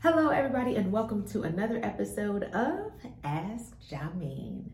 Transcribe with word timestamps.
Hello, 0.00 0.28
everybody, 0.28 0.76
and 0.76 0.92
welcome 0.92 1.26
to 1.26 1.42
another 1.42 1.80
episode 1.82 2.44
of 2.54 2.92
Ask 3.24 3.74
Jameen. 3.90 4.70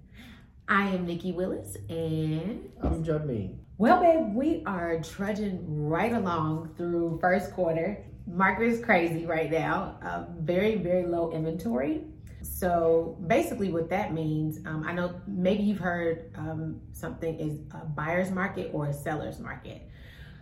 I 0.68 0.90
am 0.90 1.06
Nikki 1.06 1.32
Willis, 1.32 1.78
and 1.88 2.68
I'm 2.82 3.02
Jameen. 3.02 3.56
Well, 3.78 4.02
babe, 4.02 4.34
we 4.34 4.62
are 4.66 5.00
trudging 5.00 5.64
right 5.66 6.12
along 6.12 6.74
through 6.76 7.20
first 7.22 7.52
quarter. 7.52 8.04
Market 8.26 8.64
is 8.64 8.84
crazy 8.84 9.24
right 9.24 9.50
now. 9.50 9.98
Uh, 10.04 10.26
very, 10.40 10.74
very 10.74 11.06
low 11.06 11.32
inventory. 11.32 12.04
So 12.42 13.16
basically, 13.26 13.72
what 13.72 13.88
that 13.88 14.12
means, 14.12 14.58
um, 14.66 14.84
I 14.86 14.92
know 14.92 15.22
maybe 15.26 15.62
you've 15.62 15.78
heard 15.78 16.32
um, 16.36 16.82
something 16.92 17.40
is 17.40 17.60
a 17.70 17.86
buyer's 17.86 18.30
market 18.30 18.72
or 18.74 18.88
a 18.88 18.92
seller's 18.92 19.40
market. 19.40 19.88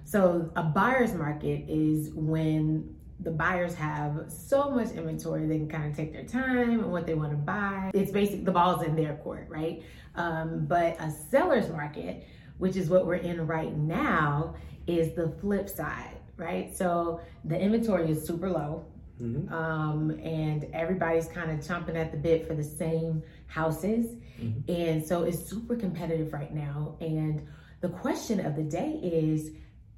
So 0.04 0.50
a 0.56 0.64
buyer's 0.64 1.14
market 1.14 1.66
is 1.68 2.10
when 2.14 2.96
the 3.20 3.30
buyers 3.30 3.74
have 3.74 4.24
so 4.28 4.70
much 4.70 4.90
inventory 4.90 5.46
they 5.46 5.58
can 5.58 5.68
kind 5.68 5.90
of 5.90 5.96
take 5.96 6.12
their 6.12 6.24
time 6.24 6.80
and 6.80 6.90
what 6.90 7.06
they 7.06 7.14
want 7.14 7.30
to 7.30 7.36
buy. 7.36 7.90
It's 7.94 8.10
basically 8.10 8.44
the 8.44 8.52
ball's 8.52 8.82
in 8.82 8.96
their 8.96 9.14
court 9.16 9.46
right? 9.48 9.82
Um, 10.14 10.66
but 10.66 11.00
a 11.00 11.10
seller's 11.10 11.68
market 11.70 12.26
which 12.58 12.76
is 12.76 12.88
what 12.88 13.06
we're 13.06 13.16
in 13.16 13.46
right 13.46 13.76
now 13.76 14.54
is 14.86 15.14
the 15.14 15.28
flip 15.40 15.68
side 15.68 16.18
right? 16.36 16.76
So 16.76 17.20
the 17.44 17.58
inventory 17.58 18.10
is 18.10 18.26
super 18.26 18.50
low. 18.50 18.86
Mm-hmm. 19.20 19.54
um, 19.54 20.10
and 20.22 20.66
everybody's 20.72 21.28
kind 21.28 21.50
of 21.52 21.60
chomping 21.60 21.94
at 21.94 22.10
the 22.10 22.18
bit 22.18 22.48
for 22.48 22.54
the 22.54 22.64
same 22.64 23.22
houses. 23.46 24.06
Mm-hmm. 24.40 24.72
and 24.72 25.06
so 25.06 25.22
it's 25.22 25.38
super 25.38 25.76
competitive 25.76 26.32
right 26.32 26.52
now. 26.52 26.96
And 27.00 27.46
the 27.82 27.90
question 27.90 28.44
of 28.44 28.56
the 28.56 28.62
day 28.62 28.98
is 29.02 29.50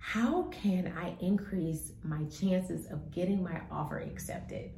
how 0.04 0.42
can 0.50 0.92
I 0.98 1.16
increase 1.18 1.92
my 2.02 2.24
chances 2.24 2.84
of 2.90 3.10
getting 3.10 3.42
my 3.42 3.62
offer 3.70 4.00
accepted? 4.00 4.70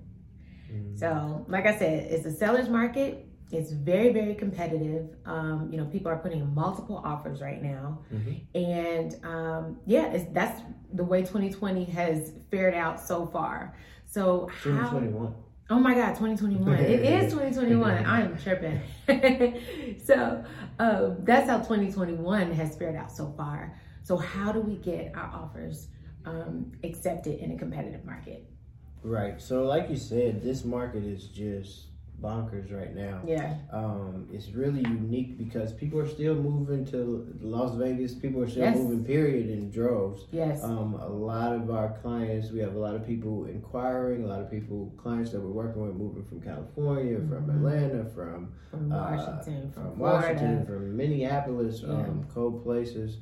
Mm-hmm. 0.72 0.96
So, 0.96 1.44
like 1.48 1.66
I 1.66 1.76
said, 1.76 2.12
it's 2.12 2.24
a 2.26 2.30
seller's 2.30 2.68
market. 2.68 3.26
It's 3.50 3.72
very, 3.72 4.12
very 4.12 4.36
competitive. 4.36 5.16
Um, 5.26 5.68
you 5.72 5.78
know, 5.78 5.86
people 5.86 6.12
are 6.12 6.18
putting 6.18 6.54
multiple 6.54 7.02
offers 7.04 7.40
right 7.40 7.60
now, 7.60 7.98
mm-hmm. 8.14 8.56
and 8.56 9.24
um, 9.24 9.80
yeah, 9.84 10.16
that's 10.30 10.62
the 10.94 11.04
way 11.04 11.22
2020 11.22 11.84
has 11.86 12.32
fared 12.52 12.74
out 12.74 13.00
so 13.00 13.26
far. 13.26 13.76
So, 14.06 14.48
how? 14.62 14.90
2021. 14.90 15.34
Oh 15.70 15.80
my 15.80 15.94
God, 15.94 16.14
2021. 16.14 16.72
it 16.78 17.00
is 17.00 17.32
2021. 17.32 18.06
I 18.06 18.20
am 18.22 18.38
tripping. 18.38 18.80
so 20.04 20.44
um, 20.78 21.16
that's 21.24 21.50
how 21.50 21.56
2021 21.58 22.52
has 22.52 22.76
fared 22.76 22.94
out 22.94 23.10
so 23.10 23.34
far. 23.36 23.76
So, 24.06 24.16
how 24.16 24.52
do 24.52 24.60
we 24.60 24.76
get 24.76 25.10
our 25.16 25.28
offers 25.34 25.88
um, 26.26 26.70
accepted 26.84 27.40
in 27.40 27.50
a 27.50 27.58
competitive 27.58 28.04
market? 28.04 28.48
Right. 29.02 29.42
So, 29.42 29.64
like 29.64 29.90
you 29.90 29.96
said, 29.96 30.44
this 30.44 30.64
market 30.64 31.02
is 31.02 31.26
just 31.26 31.86
bonkers 32.22 32.72
right 32.72 32.94
now. 32.94 33.20
Yeah. 33.26 33.56
Um, 33.72 34.28
it's 34.32 34.50
really 34.50 34.82
unique 34.82 35.36
because 35.36 35.72
people 35.72 35.98
are 35.98 36.08
still 36.08 36.36
moving 36.36 36.86
to 36.92 37.36
Las 37.40 37.74
Vegas. 37.74 38.14
People 38.14 38.42
are 38.42 38.48
still 38.48 38.62
yes. 38.62 38.76
moving, 38.76 39.04
period, 39.04 39.50
in 39.50 39.72
droves. 39.72 40.26
Yes. 40.30 40.62
Um, 40.62 40.94
a 40.94 41.08
lot 41.08 41.52
of 41.52 41.68
our 41.72 41.98
clients, 42.00 42.52
we 42.52 42.60
have 42.60 42.76
a 42.76 42.78
lot 42.78 42.94
of 42.94 43.04
people 43.04 43.46
inquiring, 43.46 44.22
a 44.22 44.28
lot 44.28 44.40
of 44.40 44.48
people, 44.48 44.94
clients 44.96 45.32
that 45.32 45.40
we're 45.40 45.50
working 45.50 45.84
with, 45.84 45.96
moving 45.96 46.22
from 46.22 46.40
California, 46.40 47.18
mm-hmm. 47.18 47.28
from 47.28 47.50
Atlanta, 47.50 48.04
from, 48.10 48.52
from 48.70 48.88
Washington, 48.88 49.72
uh, 49.76 49.80
from, 49.80 49.98
Washington, 49.98 50.64
from 50.64 50.96
Minneapolis, 50.96 51.80
yeah. 51.82 51.92
um, 51.92 52.24
cold 52.32 52.62
places. 52.62 53.16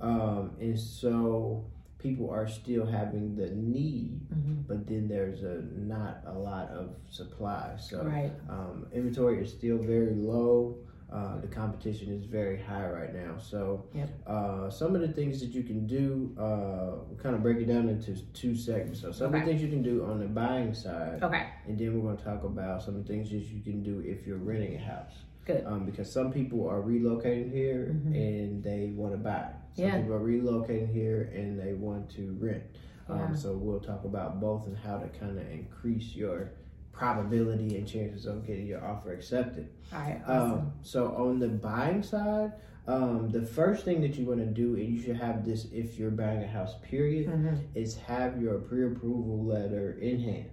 Um, 0.00 0.52
and 0.60 0.78
so 0.78 1.64
people 1.98 2.30
are 2.30 2.46
still 2.46 2.86
having 2.86 3.34
the 3.34 3.50
need, 3.50 4.20
mm-hmm. 4.32 4.62
but 4.68 4.86
then 4.86 5.08
there's 5.08 5.42
a 5.42 5.62
not 5.74 6.22
a 6.26 6.32
lot 6.32 6.68
of 6.68 6.94
supply. 7.10 7.74
So 7.78 8.02
right. 8.02 8.32
um, 8.48 8.86
inventory 8.92 9.42
is 9.42 9.50
still 9.50 9.78
very 9.78 10.14
low. 10.14 10.78
Uh, 11.10 11.40
the 11.40 11.46
competition 11.46 12.12
is 12.12 12.24
very 12.24 12.60
high 12.60 12.86
right 12.88 13.14
now. 13.14 13.38
So 13.38 13.86
yep. 13.94 14.10
uh, 14.26 14.68
some 14.70 14.96
of 14.96 15.00
the 15.00 15.08
things 15.08 15.38
that 15.40 15.50
you 15.50 15.62
can 15.62 15.86
do, 15.86 16.34
uh, 16.36 16.98
we'll 17.06 17.18
kind 17.22 17.36
of 17.36 17.42
break 17.42 17.58
it 17.58 17.66
down 17.66 17.88
into 17.88 18.16
two 18.32 18.56
segments. 18.56 19.02
So 19.02 19.12
some 19.12 19.28
okay. 19.28 19.38
of 19.38 19.44
the 19.44 19.52
things 19.52 19.62
you 19.62 19.68
can 19.68 19.82
do 19.82 20.04
on 20.04 20.18
the 20.18 20.26
buying 20.26 20.74
side. 20.74 21.22
Okay. 21.22 21.46
And 21.66 21.78
then 21.78 21.94
we're 21.94 22.02
going 22.02 22.16
to 22.16 22.24
talk 22.24 22.42
about 22.42 22.82
some 22.82 22.96
of 22.96 23.06
the 23.06 23.12
things 23.12 23.30
that 23.30 23.38
you 23.38 23.62
can 23.62 23.84
do 23.84 24.02
if 24.04 24.26
you're 24.26 24.38
renting 24.38 24.74
a 24.74 24.78
house. 24.78 25.12
Good. 25.44 25.64
Um, 25.64 25.84
because 25.84 26.12
some 26.12 26.32
people 26.32 26.68
are 26.68 26.82
relocating 26.82 27.52
here 27.52 27.94
mm-hmm. 27.94 28.12
and 28.12 28.64
they 28.64 28.75
to 29.16 29.22
buy. 29.22 29.50
Some 29.74 29.84
yeah. 29.84 29.98
people 29.98 30.14
are 30.14 30.20
relocating 30.20 30.92
here 30.92 31.30
and 31.34 31.58
they 31.58 31.74
want 31.74 32.10
to 32.16 32.36
rent. 32.40 32.62
Um. 33.08 33.36
So 33.36 33.52
we'll 33.52 33.80
talk 33.80 34.04
about 34.04 34.40
both 34.40 34.66
and 34.66 34.76
how 34.76 34.98
to 34.98 35.08
kind 35.18 35.38
of 35.38 35.50
increase 35.50 36.14
your 36.14 36.52
probability 36.92 37.76
and 37.76 37.86
chances 37.86 38.26
of 38.26 38.46
getting 38.46 38.66
your 38.66 38.84
offer 38.84 39.12
accepted. 39.12 39.68
All 39.92 40.00
right. 40.00 40.20
Awesome. 40.26 40.52
Um, 40.52 40.72
so 40.82 41.14
on 41.14 41.38
the 41.38 41.48
buying 41.48 42.02
side, 42.02 42.52
um, 42.88 43.30
the 43.30 43.42
first 43.42 43.84
thing 43.84 44.00
that 44.02 44.16
you 44.16 44.26
want 44.26 44.40
to 44.40 44.46
do, 44.46 44.74
and 44.74 44.88
you 44.88 45.02
should 45.02 45.16
have 45.16 45.44
this 45.44 45.66
if 45.72 45.98
you're 45.98 46.10
buying 46.10 46.42
a 46.42 46.46
house, 46.46 46.74
period, 46.82 47.28
mm-hmm. 47.28 47.56
is 47.74 47.96
have 47.96 48.40
your 48.40 48.58
pre-approval 48.58 49.44
letter 49.44 49.98
in 50.00 50.20
hand 50.20 50.50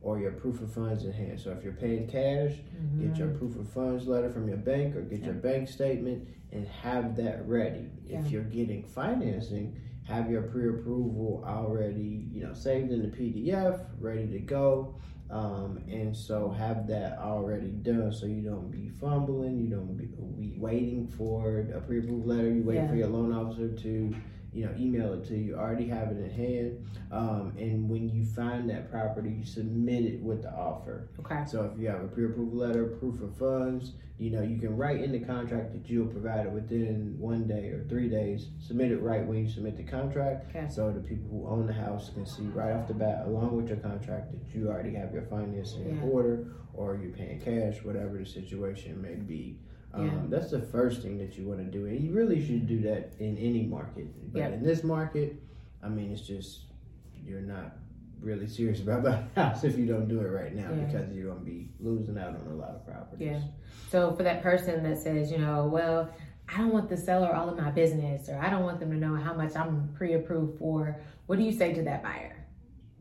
or 0.00 0.18
your 0.18 0.32
proof 0.32 0.60
of 0.60 0.72
funds 0.72 1.04
in 1.04 1.12
hand. 1.12 1.40
So 1.40 1.50
if 1.50 1.62
you're 1.62 1.72
paying 1.72 2.06
cash, 2.06 2.52
mm-hmm. 2.52 3.08
get 3.08 3.16
your 3.16 3.28
proof 3.28 3.56
of 3.56 3.68
funds 3.70 4.06
letter 4.06 4.30
from 4.30 4.48
your 4.48 4.56
bank 4.56 4.96
or 4.96 5.02
get 5.02 5.20
yeah. 5.20 5.26
your 5.26 5.34
bank 5.34 5.68
statement 5.68 6.28
and 6.52 6.66
have 6.66 7.16
that 7.16 7.46
ready. 7.46 7.90
Yeah. 8.06 8.20
If 8.20 8.30
you're 8.30 8.42
getting 8.42 8.84
financing, 8.84 9.76
have 10.06 10.30
your 10.30 10.42
pre-approval 10.42 11.44
already, 11.46 12.26
you 12.32 12.42
know, 12.42 12.54
saved 12.54 12.90
in 12.90 13.02
the 13.02 13.16
PDF, 13.16 13.84
ready 14.00 14.26
to 14.28 14.38
go. 14.38 14.96
Um, 15.30 15.78
and 15.88 16.16
so 16.16 16.48
have 16.50 16.86
that 16.86 17.18
already 17.18 17.68
done 17.68 18.10
so 18.12 18.24
you 18.24 18.40
don't 18.40 18.70
be 18.70 18.88
fumbling, 18.88 19.58
you 19.58 19.68
don't 19.68 19.94
be, 19.94 20.06
be 20.06 20.58
waiting 20.58 21.06
for 21.06 21.66
a 21.74 21.80
pre-approval 21.82 22.26
letter, 22.26 22.50
you 22.50 22.62
wait 22.62 22.76
yeah. 22.76 22.88
for 22.88 22.94
your 22.94 23.08
loan 23.08 23.34
officer 23.34 23.68
to 23.68 24.14
you 24.52 24.64
know, 24.64 24.74
email 24.78 25.12
it 25.12 25.26
to 25.28 25.36
you. 25.36 25.56
Already 25.56 25.86
have 25.88 26.08
it 26.08 26.18
in 26.18 26.30
hand. 26.30 26.86
Um, 27.12 27.54
and 27.58 27.88
when 27.88 28.08
you 28.08 28.24
find 28.24 28.68
that 28.70 28.90
property, 28.90 29.30
you 29.30 29.44
submit 29.44 30.04
it 30.04 30.20
with 30.22 30.42
the 30.42 30.50
offer. 30.50 31.08
Okay. 31.20 31.44
So 31.46 31.70
if 31.72 31.80
you 31.80 31.88
have 31.88 32.02
a 32.02 32.08
pre-approval 32.08 32.58
letter, 32.58 32.86
proof 32.86 33.20
of 33.22 33.36
funds, 33.36 33.92
you 34.18 34.30
know, 34.30 34.42
you 34.42 34.58
can 34.58 34.76
write 34.76 35.00
in 35.00 35.12
the 35.12 35.20
contract 35.20 35.72
that 35.72 35.88
you'll 35.88 36.08
provide 36.08 36.46
it 36.46 36.52
within 36.52 37.14
one 37.18 37.46
day 37.46 37.68
or 37.68 37.84
three 37.88 38.08
days. 38.08 38.48
Submit 38.58 38.90
it 38.90 39.00
right 39.00 39.24
when 39.24 39.38
you 39.38 39.48
submit 39.48 39.76
the 39.76 39.84
contract. 39.84 40.48
Okay. 40.50 40.66
So 40.68 40.90
the 40.90 41.00
people 41.00 41.28
who 41.30 41.46
own 41.48 41.66
the 41.66 41.72
house 41.72 42.10
can 42.10 42.26
see 42.26 42.42
right 42.42 42.72
off 42.72 42.88
the 42.88 42.94
bat, 42.94 43.24
along 43.26 43.56
with 43.56 43.68
your 43.68 43.78
contract, 43.78 44.32
that 44.32 44.54
you 44.54 44.68
already 44.68 44.94
have 44.94 45.12
your 45.12 45.22
financing 45.22 45.84
yeah. 45.84 45.92
in 45.92 46.10
order 46.10 46.52
or 46.74 46.96
you're 46.96 47.12
paying 47.12 47.40
cash, 47.40 47.84
whatever 47.84 48.18
the 48.18 48.26
situation 48.26 49.00
may 49.00 49.14
be. 49.14 49.58
Um, 49.94 50.06
yeah. 50.06 50.12
That's 50.28 50.50
the 50.50 50.60
first 50.60 51.02
thing 51.02 51.18
that 51.18 51.38
you 51.38 51.46
want 51.46 51.60
to 51.60 51.64
do, 51.64 51.86
and 51.86 52.00
you 52.00 52.12
really 52.12 52.44
should 52.44 52.66
do 52.66 52.80
that 52.82 53.14
in 53.18 53.36
any 53.38 53.62
market. 53.62 54.32
But 54.32 54.38
yep. 54.38 54.52
in 54.52 54.62
this 54.62 54.84
market, 54.84 55.42
I 55.82 55.88
mean, 55.88 56.12
it's 56.12 56.22
just 56.22 56.60
you're 57.24 57.40
not 57.40 57.76
really 58.20 58.46
serious 58.46 58.80
about 58.82 59.04
buying 59.04 59.30
a 59.36 59.44
house 59.44 59.64
if 59.64 59.78
you 59.78 59.86
don't 59.86 60.08
do 60.08 60.20
it 60.20 60.28
right 60.28 60.54
now 60.54 60.70
yeah. 60.70 60.84
because 60.84 61.12
you're 61.12 61.32
going 61.32 61.38
to 61.38 61.44
be 61.44 61.70
losing 61.80 62.18
out 62.18 62.28
on 62.28 62.46
a 62.50 62.54
lot 62.54 62.70
of 62.70 62.86
properties. 62.86 63.28
Yeah. 63.28 63.40
So 63.90 64.14
for 64.14 64.22
that 64.22 64.42
person 64.42 64.82
that 64.82 64.98
says, 64.98 65.30
you 65.30 65.38
know, 65.38 65.66
well, 65.66 66.10
I 66.48 66.58
don't 66.58 66.72
want 66.72 66.88
the 66.88 66.96
seller 66.96 67.34
all 67.34 67.48
of 67.48 67.58
my 67.58 67.70
business, 67.70 68.28
or 68.28 68.38
I 68.38 68.48
don't 68.50 68.62
want 68.62 68.80
them 68.80 68.90
to 68.90 68.96
know 68.96 69.16
how 69.16 69.34
much 69.34 69.54
I'm 69.54 69.90
pre-approved 69.96 70.58
for. 70.58 70.98
What 71.26 71.38
do 71.38 71.44
you 71.44 71.52
say 71.52 71.74
to 71.74 71.82
that 71.82 72.02
buyer? 72.02 72.36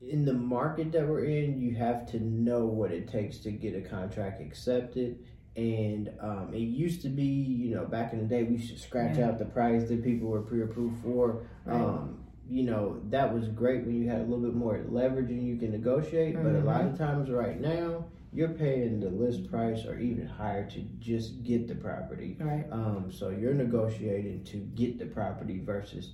In 0.01 0.25
the 0.25 0.33
market 0.33 0.91
that 0.91 1.07
we're 1.07 1.25
in, 1.25 1.59
you 1.59 1.75
have 1.75 2.09
to 2.11 2.19
know 2.19 2.65
what 2.65 2.91
it 2.91 3.09
takes 3.09 3.37
to 3.39 3.51
get 3.51 3.75
a 3.75 3.81
contract 3.81 4.41
accepted 4.41 5.19
and 5.57 6.11
um, 6.21 6.51
it 6.53 6.59
used 6.59 7.01
to 7.01 7.09
be, 7.09 7.23
you 7.23 7.73
know, 7.75 7.85
back 7.85 8.13
in 8.13 8.19
the 8.19 8.25
day, 8.25 8.43
we 8.43 8.57
used 8.57 8.71
to 8.71 8.79
scratch 8.79 9.17
yeah. 9.17 9.27
out 9.27 9.39
the 9.39 9.45
price 9.45 9.89
that 9.89 10.03
people 10.03 10.29
were 10.29 10.41
pre-approved 10.41 11.01
for. 11.01 11.47
Right. 11.65 11.81
Um, 11.81 12.19
you 12.47 12.63
know, 12.63 13.01
that 13.09 13.33
was 13.33 13.47
great 13.49 13.83
when 13.83 13.99
you 13.99 14.07
had 14.07 14.19
a 14.19 14.23
little 14.23 14.39
bit 14.39 14.53
more 14.53 14.85
leverage 14.87 15.31
and 15.31 15.45
you 15.45 15.57
can 15.57 15.71
negotiate. 15.71 16.35
Mm-hmm. 16.35 16.43
But 16.43 16.55
a 16.61 16.63
lot 16.63 16.81
of 16.81 16.91
mm-hmm. 16.91 17.03
times, 17.03 17.31
right 17.31 17.59
now, 17.59 18.05
you're 18.31 18.49
paying 18.49 18.99
the 18.99 19.09
list 19.09 19.49
price 19.49 19.83
or 19.85 19.97
even 19.97 20.27
higher 20.27 20.69
to 20.69 20.81
just 20.99 21.43
get 21.43 21.67
the 21.67 21.75
property. 21.75 22.37
Right. 22.39 22.65
Um, 22.71 23.11
so 23.11 23.29
you're 23.29 23.55
negotiating 23.55 24.43
to 24.45 24.57
get 24.57 24.99
the 24.99 25.07
property 25.07 25.59
versus 25.59 26.11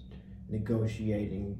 negotiating, 0.47 1.59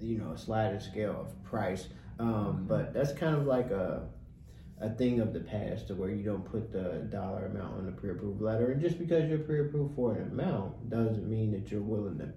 you 0.00 0.18
know, 0.18 0.32
a 0.32 0.38
sliding 0.38 0.80
scale 0.80 1.20
of 1.20 1.44
price. 1.44 1.86
Um, 2.18 2.66
but 2.68 2.92
that's 2.92 3.12
kind 3.12 3.36
of 3.36 3.46
like 3.46 3.70
a 3.70 4.08
a 4.82 4.90
thing 4.90 5.20
of 5.20 5.32
the 5.32 5.40
past 5.40 5.86
to 5.86 5.94
where 5.94 6.10
you 6.10 6.24
don't 6.24 6.44
put 6.44 6.72
the 6.72 7.06
dollar 7.10 7.46
amount 7.46 7.78
on 7.78 7.86
the 7.86 7.92
pre-approved 7.92 8.42
letter. 8.42 8.72
And 8.72 8.80
just 8.80 8.98
because 8.98 9.28
you're 9.30 9.38
pre-approved 9.38 9.94
for 9.94 10.14
an 10.14 10.22
amount 10.32 10.90
doesn't 10.90 11.28
mean 11.28 11.52
that 11.52 11.70
you're 11.70 11.80
willing 11.80 12.18
to 12.18 12.28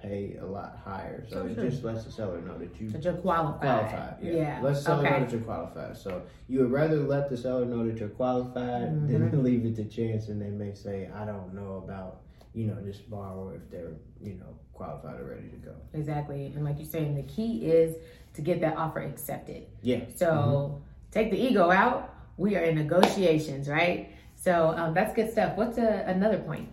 pay 0.00 0.36
a 0.40 0.46
lot 0.46 0.78
higher. 0.84 1.26
So 1.28 1.44
it 1.44 1.56
just 1.56 1.82
lets 1.82 2.04
the 2.04 2.12
seller 2.12 2.40
know 2.40 2.56
that 2.56 2.80
you 2.80 2.88
that 2.90 3.02
you're 3.02 3.14
qualified. 3.14 3.60
Qualified. 3.60 4.14
Yeah. 4.22 4.32
yeah. 4.32 4.60
Let 4.62 4.74
the 4.74 4.80
seller 4.80 5.06
okay. 5.06 5.10
know 5.10 5.20
that 5.24 5.32
you're 5.32 5.40
qualified. 5.40 5.96
So 5.96 6.22
you 6.46 6.60
would 6.60 6.70
rather 6.70 6.98
let 6.98 7.28
the 7.30 7.36
seller 7.36 7.64
know 7.64 7.84
that 7.84 7.98
you're 7.98 8.08
qualified 8.10 8.92
mm-hmm. 8.92 9.12
than 9.12 9.42
leave 9.42 9.66
it 9.66 9.74
to 9.76 9.84
chance 9.84 10.28
and 10.28 10.40
they 10.40 10.50
may 10.50 10.74
say, 10.74 11.10
I 11.12 11.24
don't 11.24 11.52
know 11.52 11.82
about 11.84 12.20
you 12.54 12.66
know, 12.66 12.76
just 12.82 13.08
borrow 13.08 13.50
if 13.50 13.70
they're, 13.70 13.92
you 14.20 14.34
know, 14.34 14.56
qualified 14.72 15.20
or 15.20 15.26
ready 15.26 15.48
to 15.48 15.56
go. 15.56 15.74
Exactly. 15.92 16.46
And 16.56 16.64
like 16.64 16.78
you're 16.78 16.88
saying, 16.88 17.14
the 17.14 17.22
key 17.22 17.66
is 17.66 17.94
to 18.34 18.42
get 18.42 18.60
that 18.62 18.76
offer 18.76 19.00
accepted. 19.00 19.66
Yeah. 19.82 20.00
So 20.14 20.26
mm-hmm 20.26 20.84
take 21.10 21.30
the 21.30 21.38
ego 21.38 21.70
out. 21.70 22.14
We 22.36 22.56
are 22.56 22.62
in 22.62 22.76
negotiations, 22.76 23.68
right? 23.68 24.10
So 24.36 24.74
um, 24.76 24.94
that's 24.94 25.14
good 25.14 25.32
stuff. 25.32 25.56
What's 25.56 25.78
a, 25.78 26.04
another 26.06 26.38
point? 26.38 26.68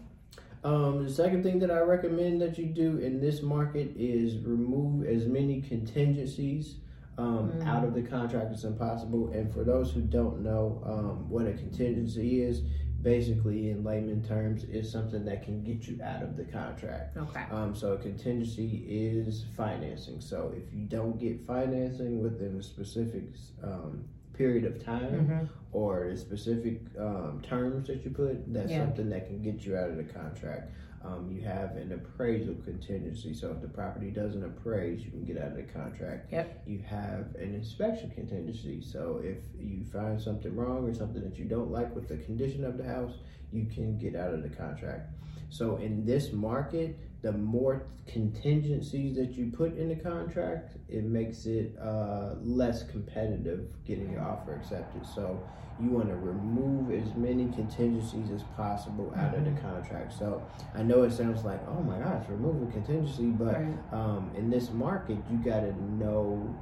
Um, 0.64 1.06
the 1.06 1.12
second 1.12 1.44
thing 1.44 1.60
that 1.60 1.72
I 1.72 1.80
recommend 1.80 2.42
that 2.42 2.58
you 2.58 2.66
do 2.66 2.98
in 2.98 3.22
this 3.22 3.42
market 3.42 3.92
is 3.96 4.44
remove 4.44 5.06
as 5.06 5.26
many 5.28 5.62
contingencies 5.62 6.76
um, 7.18 7.54
mm. 7.56 7.68
out 7.68 7.84
of 7.84 7.94
the 7.94 8.02
contract 8.02 8.52
as 8.52 8.66
possible. 8.78 9.32
And 9.32 9.54
for 9.54 9.64
those 9.64 9.92
who 9.92 10.02
don't 10.02 10.42
know 10.42 10.82
um, 10.86 11.30
what 11.30 11.46
a 11.46 11.54
contingency 11.54 12.42
is, 12.42 12.64
basically 13.06 13.70
in 13.70 13.84
layman 13.84 14.24
terms 14.24 14.64
is 14.64 14.92
something 14.92 15.24
that 15.24 15.44
can 15.44 15.64
get 15.64 15.88
you 15.88 16.02
out 16.04 16.24
of 16.24 16.36
the 16.36 16.44
contract. 16.44 17.16
Okay. 17.16 17.46
Um, 17.52 17.76
so 17.76 17.94
a 17.94 17.98
contingency 17.98 18.84
is 18.90 19.46
financing. 19.56 20.20
So 20.20 20.52
if 20.58 20.74
you 20.74 20.86
don't 20.86 21.20
get 21.20 21.46
financing 21.46 22.24
within 22.24 22.58
a 22.60 22.64
specific 22.64 23.26
um, 23.64 24.04
period 24.38 24.66
of 24.66 24.84
time 24.84 25.02
mm-hmm. 25.02 25.46
or 25.72 26.16
specific 26.16 26.82
um, 27.00 27.42
terms 27.48 27.88
that 27.88 28.04
you 28.04 28.12
put, 28.12 28.54
that's 28.54 28.72
yeah. 28.72 28.86
something 28.86 29.10
that 29.10 29.28
can 29.28 29.42
get 29.42 29.66
you 29.66 29.76
out 29.78 29.90
of 29.90 29.98
the 29.98 30.04
contract. 30.04 30.72
Um, 31.04 31.30
you 31.32 31.42
have 31.42 31.76
an 31.76 31.92
appraisal 31.92 32.56
contingency. 32.64 33.36
So 33.36 33.52
if 33.52 33.62
the 33.62 33.68
property 33.68 34.10
doesn't 34.10 34.44
appraise, 34.44 35.04
you 35.06 35.12
can 35.12 35.24
get 35.24 35.38
out 35.38 35.50
of 35.50 35.56
the 35.56 35.64
contract. 35.64 36.32
Yep. 36.32 36.64
You 36.66 36.80
have 36.88 37.36
an 37.36 37.54
inspection 37.54 38.10
contingency. 38.10 38.82
So 38.82 39.22
if 39.24 39.38
you 39.60 39.84
find 39.84 40.20
something 40.20 40.56
wrong 40.56 40.90
or 40.90 40.94
something 40.96 41.22
that 41.22 41.38
you 41.38 41.46
don't 41.46 41.70
like 41.70 41.94
with 41.94 42.08
the 42.08 42.18
condition 42.18 42.66
of 42.66 42.78
the 42.78 42.86
house, 42.86 43.14
you 43.52 43.66
can 43.66 44.00
get 44.00 44.16
out 44.16 44.34
of 44.34 44.42
the 44.42 44.50
contract. 44.50 45.12
So 45.50 45.78
in 45.78 46.06
this 46.06 46.32
market, 46.32 46.98
the 47.26 47.32
more 47.32 47.88
contingencies 48.06 49.16
that 49.16 49.32
you 49.32 49.52
put 49.52 49.76
in 49.76 49.90
the 49.90 49.96
contract, 49.96 50.78
it 50.88 51.04
makes 51.06 51.48
it 51.48 51.76
uh, 51.82 52.36
less 52.40 52.84
competitive 52.84 53.66
getting 53.84 54.12
your 54.12 54.22
offer 54.22 54.54
accepted. 54.54 55.04
So 55.08 55.42
you 55.82 55.90
want 55.90 56.10
to 56.10 56.16
remove 56.16 56.92
as 56.92 57.16
many 57.16 57.46
contingencies 57.52 58.30
as 58.30 58.44
possible 58.56 59.12
out 59.18 59.32
mm-hmm. 59.32 59.38
of 59.38 59.46
the 59.46 59.50
mm-hmm. 59.50 59.68
contract. 59.68 60.14
So 60.14 60.46
I 60.76 60.84
know 60.84 61.02
it 61.02 61.14
sounds 61.14 61.44
like, 61.44 61.60
oh 61.68 61.82
my 61.82 61.98
gosh, 61.98 62.26
remove 62.30 62.70
a 62.70 62.72
contingency, 62.72 63.32
but 63.32 63.56
right. 63.56 63.74
um, 63.92 64.30
in 64.36 64.52
this 64.52 64.70
market, 64.70 65.18
you 65.32 65.38
got 65.38 65.62
to 65.62 65.74
know 65.94 66.56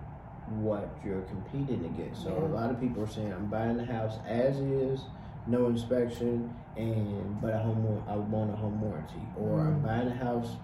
what 0.47 0.97
you're 1.03 1.23
competing 1.23 1.83
against. 1.93 2.23
So 2.23 2.29
yeah. 2.29 2.45
a 2.45 2.51
lot 2.55 2.69
of 2.69 2.79
people 2.79 3.03
are 3.03 3.07
saying, 3.07 3.33
I'm 3.33 3.47
buying 3.47 3.75
the 3.75 3.85
house 3.85 4.15
as 4.25 4.55
is 4.59 5.01
no 5.47 5.67
inspection, 5.67 6.53
and 6.75 7.41
but 7.41 7.53
a 7.53 7.59
home 7.59 8.03
I 8.07 8.15
want 8.15 8.51
a 8.51 8.55
home 8.55 8.81
warranty, 8.81 9.21
or. 9.37 9.61
I'm 9.61 9.81
buying 9.81 10.07
a 10.07 10.15
house 10.15 10.55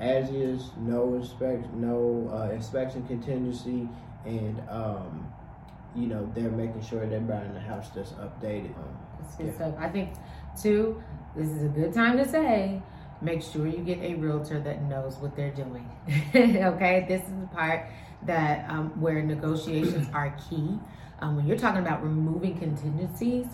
as 0.00 0.28
is, 0.30 0.70
no 0.76 1.14
inspect, 1.14 1.72
no 1.74 2.30
uh, 2.32 2.52
inspection 2.52 3.06
contingency, 3.06 3.88
and 4.24 4.60
um, 4.68 5.32
you 5.94 6.06
know 6.06 6.30
they're 6.34 6.50
making 6.50 6.82
sure 6.82 7.06
they're 7.06 7.20
buying 7.20 7.54
a 7.56 7.60
house 7.60 7.90
that's 7.90 8.10
updated. 8.12 8.74
That's 9.20 9.36
good 9.36 9.46
yeah. 9.46 9.54
stuff. 9.54 9.74
I 9.78 9.88
think 9.88 10.10
too. 10.60 11.02
This 11.36 11.48
is 11.48 11.64
a 11.64 11.68
good 11.68 11.92
time 11.92 12.16
to 12.18 12.28
say. 12.28 12.82
Make 13.22 13.42
sure 13.42 13.66
you 13.66 13.78
get 13.78 14.00
a 14.00 14.14
realtor 14.14 14.60
that 14.60 14.82
knows 14.82 15.16
what 15.16 15.34
they're 15.36 15.52
doing. 15.52 15.88
okay, 16.34 17.06
this 17.08 17.22
is 17.22 17.40
the 17.40 17.48
part 17.52 17.86
that 18.26 18.68
um, 18.68 19.00
where 19.00 19.22
negotiations 19.22 20.08
are 20.12 20.36
key. 20.50 20.78
Um, 21.20 21.36
when 21.36 21.46
you're 21.46 21.56
talking 21.56 21.80
about 21.80 22.02
removing 22.02 22.58
contingencies, 22.58 23.46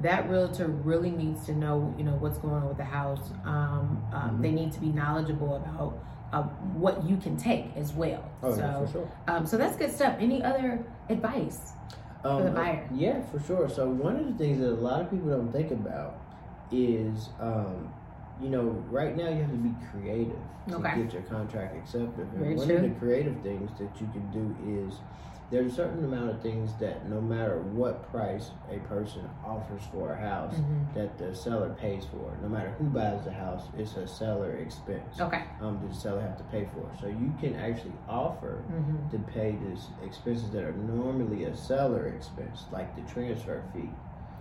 that 0.00 0.28
realtor 0.28 0.68
really 0.68 1.10
needs 1.10 1.46
to 1.46 1.52
know, 1.52 1.94
you 1.96 2.04
know, 2.04 2.12
what's 2.12 2.38
going 2.38 2.54
on 2.54 2.68
with 2.68 2.76
the 2.76 2.84
house. 2.84 3.30
Um, 3.44 4.02
um, 4.12 4.30
mm-hmm. 4.30 4.42
They 4.42 4.50
need 4.50 4.72
to 4.72 4.80
be 4.80 4.88
knowledgeable 4.88 5.56
about 5.56 5.98
uh, 6.32 6.42
what 6.74 7.04
you 7.04 7.16
can 7.16 7.36
take 7.36 7.74
as 7.76 7.92
well. 7.92 8.30
Oh, 8.42 8.54
so, 8.54 8.60
yeah, 8.60 8.84
for 8.84 8.92
sure. 8.92 9.10
Um, 9.28 9.46
so 9.46 9.56
that's 9.56 9.76
good 9.76 9.92
stuff. 9.92 10.16
Any 10.20 10.42
other 10.42 10.84
advice 11.08 11.72
for 12.22 12.42
the 12.42 12.48
um, 12.48 12.54
buyer? 12.54 12.88
Yeah, 12.94 13.22
for 13.30 13.40
sure. 13.40 13.68
So 13.68 13.88
one 13.88 14.16
of 14.16 14.26
the 14.26 14.44
things 14.44 14.60
that 14.60 14.70
a 14.70 14.74
lot 14.74 15.00
of 15.00 15.10
people 15.10 15.30
don't 15.30 15.52
think 15.52 15.70
about 15.70 16.20
is, 16.70 17.30
um, 17.40 17.92
you 18.42 18.50
know, 18.50 18.84
right 18.90 19.16
now 19.16 19.28
you 19.28 19.40
have 19.40 19.50
to 19.50 19.56
be 19.56 19.74
creative 19.90 20.36
to 20.68 20.76
okay. 20.76 21.02
get 21.02 21.12
your 21.12 21.22
contract 21.22 21.76
accepted. 21.76 22.26
And 22.34 22.56
one 22.56 22.66
true. 22.66 22.76
of 22.76 22.82
the 22.82 22.90
creative 22.98 23.40
things 23.42 23.70
that 23.78 23.98
you 24.00 24.08
can 24.12 24.30
do 24.30 24.86
is 24.86 24.98
there's 25.50 25.72
a 25.72 25.76
certain 25.76 26.04
amount 26.04 26.30
of 26.30 26.40
things 26.42 26.72
that 26.80 27.08
no 27.08 27.20
matter 27.20 27.58
what 27.58 28.10
price 28.10 28.50
a 28.70 28.78
person 28.80 29.28
offers 29.44 29.82
for 29.92 30.12
a 30.12 30.16
house 30.16 30.54
mm-hmm. 30.54 30.98
that 30.98 31.16
the 31.18 31.34
seller 31.34 31.74
pays 31.80 32.04
for 32.04 32.36
no 32.42 32.48
matter 32.48 32.70
who 32.78 32.84
buys 32.86 33.24
the 33.24 33.32
house 33.32 33.64
it's 33.78 33.96
a 33.96 34.06
seller 34.06 34.56
expense 34.56 35.20
okay 35.20 35.44
um 35.60 35.80
the 35.88 35.94
seller 35.94 36.20
have 36.20 36.36
to 36.36 36.44
pay 36.44 36.68
for 36.74 36.90
so 37.00 37.06
you 37.06 37.32
can 37.40 37.54
actually 37.56 37.92
offer 38.08 38.62
mm-hmm. 38.70 39.08
to 39.10 39.18
pay 39.32 39.56
these 39.68 39.86
expenses 40.04 40.50
that 40.50 40.64
are 40.64 40.72
normally 40.72 41.44
a 41.44 41.56
seller 41.56 42.08
expense 42.08 42.64
like 42.72 42.94
the 42.96 43.12
transfer 43.12 43.62
fee 43.72 43.90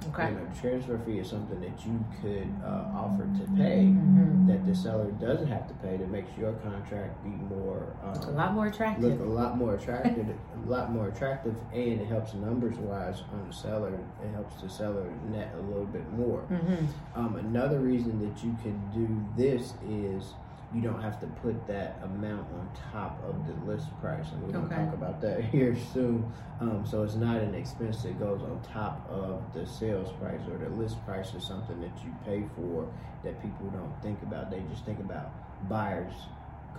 Okay. 0.09 0.29
You 0.29 0.35
know, 0.35 0.47
transfer 0.61 0.99
fee 0.99 1.19
is 1.19 1.29
something 1.29 1.59
that 1.61 1.85
you 1.85 2.03
could 2.21 2.47
uh, 2.63 2.85
offer 2.93 3.23
to 3.23 3.45
pay 3.57 3.85
mm-hmm. 3.85 4.47
that 4.47 4.65
the 4.65 4.75
seller 4.75 5.09
doesn't 5.11 5.47
have 5.47 5.67
to 5.67 5.73
pay 5.75 5.97
that 5.97 6.09
makes 6.11 6.29
your 6.37 6.53
contract 6.53 7.23
be 7.23 7.29
more 7.29 7.95
um, 8.03 8.13
a 8.13 8.31
lot 8.31 8.53
more 8.53 8.67
attractive. 8.67 9.03
Look 9.03 9.19
a 9.19 9.23
lot 9.23 9.57
more 9.57 9.75
attractive, 9.75 10.27
a 10.65 10.69
lot 10.69 10.91
more 10.91 11.07
attractive, 11.07 11.55
and 11.73 12.01
it 12.01 12.07
helps 12.07 12.33
numbers 12.33 12.77
wise 12.77 13.23
on 13.33 13.47
the 13.47 13.53
seller. 13.53 13.99
It 14.23 14.33
helps 14.33 14.61
the 14.61 14.69
seller 14.69 15.11
net 15.29 15.53
a 15.57 15.61
little 15.61 15.85
bit 15.85 16.09
more. 16.11 16.41
Mm-hmm. 16.51 16.85
Um, 17.19 17.35
another 17.37 17.79
reason 17.79 18.19
that 18.19 18.43
you 18.43 18.55
can 18.61 18.79
do 18.93 19.25
this 19.35 19.73
is 19.89 20.33
you 20.73 20.81
don't 20.81 21.01
have 21.01 21.19
to 21.21 21.27
put 21.27 21.67
that 21.67 21.99
amount 22.03 22.47
on 22.53 22.69
top 22.91 23.21
of 23.23 23.35
the 23.47 23.71
list 23.71 23.87
price. 24.01 24.31
And 24.31 24.43
we're 24.43 24.51
going 24.51 24.69
to 24.69 24.75
talk 24.75 24.93
about 24.93 25.21
that 25.21 25.43
here 25.51 25.75
soon. 25.93 26.31
Um, 26.59 26.85
so 26.85 27.03
it's 27.03 27.15
not 27.15 27.37
an 27.37 27.53
expense 27.55 28.03
that 28.03 28.19
goes 28.19 28.41
on 28.41 28.61
top 28.61 29.07
of 29.09 29.41
the 29.53 29.65
sales 29.65 30.11
price 30.19 30.41
or 30.49 30.57
the 30.57 30.69
list 30.75 31.03
price 31.05 31.33
or 31.33 31.39
something 31.39 31.79
that 31.81 32.03
you 32.03 32.13
pay 32.25 32.43
for 32.55 32.87
that 33.23 33.41
people 33.41 33.67
don't 33.69 33.93
think 34.01 34.21
about. 34.23 34.51
They 34.51 34.63
just 34.71 34.85
think 34.85 34.99
about 34.99 35.31
buyers 35.69 36.13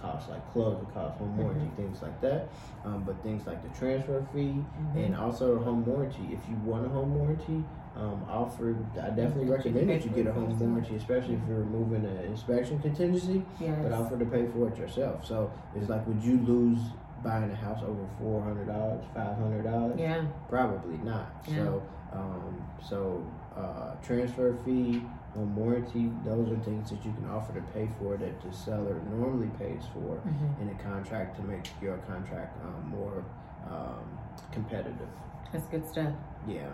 costs 0.00 0.28
like 0.28 0.52
closing 0.52 0.86
costs, 0.86 1.18
home 1.18 1.36
warranty, 1.36 1.66
mm-hmm. 1.66 1.76
things 1.76 2.02
like 2.02 2.20
that. 2.20 2.48
Um, 2.84 3.02
but 3.04 3.22
things 3.22 3.46
like 3.46 3.62
the 3.62 3.78
transfer 3.78 4.26
fee 4.32 4.62
mm-hmm. 4.62 4.98
and 4.98 5.16
also 5.16 5.58
home 5.62 5.84
warranty. 5.84 6.28
If 6.30 6.40
you 6.48 6.56
want 6.64 6.86
a 6.86 6.88
home 6.88 7.14
warranty, 7.14 7.64
um, 7.96 8.24
offered. 8.28 8.76
I 8.96 9.08
definitely 9.08 9.46
recommend 9.46 9.88
that 9.88 10.04
you 10.04 10.10
get 10.10 10.26
a 10.26 10.32
home 10.32 10.58
warranty, 10.58 10.96
especially 10.96 11.34
if 11.34 11.40
you're 11.48 11.60
removing 11.60 12.04
an 12.04 12.18
inspection 12.26 12.78
contingency. 12.80 13.42
Yes. 13.58 13.78
But 13.82 13.92
offer 13.92 14.18
to 14.18 14.24
pay 14.26 14.46
for 14.46 14.68
it 14.68 14.76
yourself. 14.76 15.26
So 15.26 15.52
it's 15.74 15.88
like, 15.88 16.06
would 16.06 16.22
you 16.22 16.38
lose 16.42 16.78
buying 17.24 17.50
a 17.50 17.56
house 17.56 17.82
over 17.82 18.06
four 18.18 18.42
hundred 18.42 18.66
dollars, 18.66 19.02
five 19.14 19.36
hundred 19.38 19.64
dollars? 19.64 19.98
Yeah. 19.98 20.26
Probably 20.48 20.98
not. 20.98 21.42
Yeah. 21.48 21.56
So, 21.56 21.82
um, 22.12 22.66
so 22.86 23.26
uh, 23.56 23.94
transfer 24.04 24.56
fee, 24.64 25.02
home 25.36 25.54
warranty, 25.54 26.10
those 26.24 26.50
are 26.50 26.58
things 26.64 26.90
that 26.90 27.04
you 27.04 27.12
can 27.12 27.28
offer 27.30 27.52
to 27.52 27.60
pay 27.72 27.88
for 27.98 28.16
that 28.16 28.40
the 28.42 28.52
seller 28.52 29.00
normally 29.10 29.50
pays 29.58 29.82
for 29.92 30.16
mm-hmm. 30.16 30.62
in 30.62 30.68
a 30.70 30.82
contract 30.82 31.36
to 31.36 31.42
make 31.42 31.68
your 31.80 31.98
contract 31.98 32.58
um, 32.64 32.88
more 32.88 33.24
um, 33.70 34.18
competitive. 34.52 35.08
That's 35.52 35.66
good 35.68 35.86
stuff. 35.88 36.12
Yeah. 36.48 36.68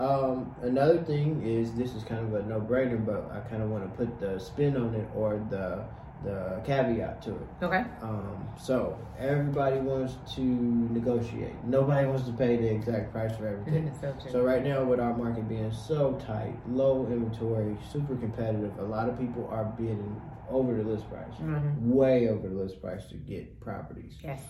Um, 0.00 0.54
another 0.62 1.02
thing 1.02 1.42
is 1.44 1.74
this 1.74 1.94
is 1.94 2.02
kind 2.04 2.26
of 2.26 2.34
a 2.34 2.48
no-brainer, 2.48 3.04
but 3.04 3.30
I 3.32 3.40
kind 3.48 3.62
of 3.62 3.68
want 3.68 3.84
to 3.84 3.96
put 3.96 4.18
the 4.18 4.38
spin 4.38 4.76
on 4.76 4.94
it 4.94 5.08
or 5.14 5.40
the 5.50 5.84
the 6.24 6.60
caveat 6.64 7.22
to 7.22 7.30
it. 7.30 7.48
Okay. 7.62 7.84
Um, 8.02 8.46
so 8.60 8.98
everybody 9.18 9.78
wants 9.78 10.16
to 10.34 10.40
negotiate. 10.40 11.54
Nobody 11.64 12.06
wants 12.06 12.26
to 12.26 12.32
pay 12.32 12.56
the 12.56 12.68
exact 12.68 13.12
price 13.12 13.36
for 13.36 13.48
everything. 13.48 13.92
so, 14.00 14.14
so, 14.30 14.42
right 14.42 14.64
now, 14.64 14.84
with 14.84 15.00
our 15.00 15.16
market 15.16 15.48
being 15.48 15.72
so 15.72 16.20
tight, 16.26 16.54
low 16.68 17.06
inventory, 17.06 17.76
super 17.90 18.16
competitive, 18.16 18.78
a 18.78 18.82
lot 18.82 19.08
of 19.08 19.18
people 19.18 19.48
are 19.50 19.64
bidding 19.64 20.20
over 20.50 20.74
the 20.74 20.82
list 20.82 21.08
price, 21.08 21.34
mm-hmm. 21.40 21.90
way 21.90 22.28
over 22.28 22.48
the 22.48 22.54
list 22.54 22.80
price 22.80 23.06
to 23.06 23.14
get 23.14 23.60
properties. 23.60 24.16
Yes. 24.22 24.42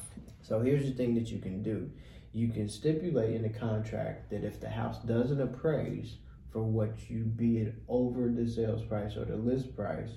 So 0.42 0.60
here's 0.60 0.84
the 0.84 0.92
thing 0.92 1.14
that 1.14 1.30
you 1.30 1.38
can 1.38 1.62
do 1.62 1.90
you 2.32 2.48
can 2.48 2.68
stipulate 2.68 3.34
in 3.34 3.42
the 3.42 3.48
contract 3.48 4.30
that 4.30 4.44
if 4.44 4.60
the 4.60 4.68
house 4.68 4.98
doesn't 5.00 5.40
appraise 5.40 6.18
for 6.52 6.62
what 6.62 7.10
you 7.10 7.24
bid 7.24 7.80
over 7.88 8.28
the 8.28 8.48
sales 8.48 8.84
price 8.84 9.16
or 9.16 9.24
the 9.24 9.36
list 9.36 9.74
price, 9.74 10.10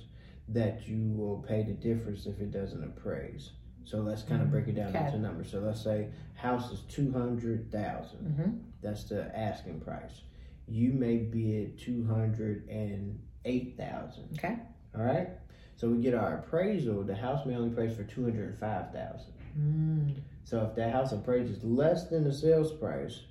that 0.49 0.87
you 0.87 1.11
will 1.15 1.45
pay 1.47 1.63
the 1.63 1.73
difference 1.73 2.25
if 2.25 2.39
it 2.39 2.51
doesn't 2.51 2.83
appraise. 2.83 3.51
So 3.85 3.97
let's 3.97 4.23
kind 4.23 4.41
of 4.41 4.49
break 4.49 4.67
it 4.67 4.75
down 4.75 4.95
okay. 4.95 5.05
into 5.05 5.19
numbers. 5.19 5.51
So 5.51 5.59
let's 5.59 5.83
say 5.83 6.07
house 6.35 6.71
is 6.71 6.81
two 6.81 7.11
hundred 7.11 7.71
thousand. 7.71 8.19
Mm-hmm. 8.19 8.51
That's 8.81 9.03
the 9.05 9.37
asking 9.37 9.81
price. 9.81 10.21
You 10.67 10.93
may 10.93 11.17
bid 11.17 11.77
two 11.79 12.05
hundred 12.05 12.67
and 12.69 13.19
eight 13.45 13.75
thousand. 13.77 14.29
Okay. 14.37 14.57
All 14.95 15.03
right. 15.03 15.29
So 15.75 15.89
we 15.89 16.01
get 16.01 16.13
our 16.13 16.37
appraisal. 16.37 17.03
The 17.03 17.15
house 17.15 17.45
may 17.45 17.55
only 17.55 17.69
appraise 17.69 17.95
for 17.95 18.03
two 18.03 18.23
hundred 18.23 18.57
five 18.59 18.93
thousand. 18.93 19.33
Mm. 19.59 20.15
So 20.45 20.65
if 20.69 20.75
that 20.75 20.93
house 20.93 21.11
appraises 21.11 21.63
less 21.63 22.07
than 22.09 22.23
the 22.23 22.33
sales 22.33 22.71
price, 22.73 23.21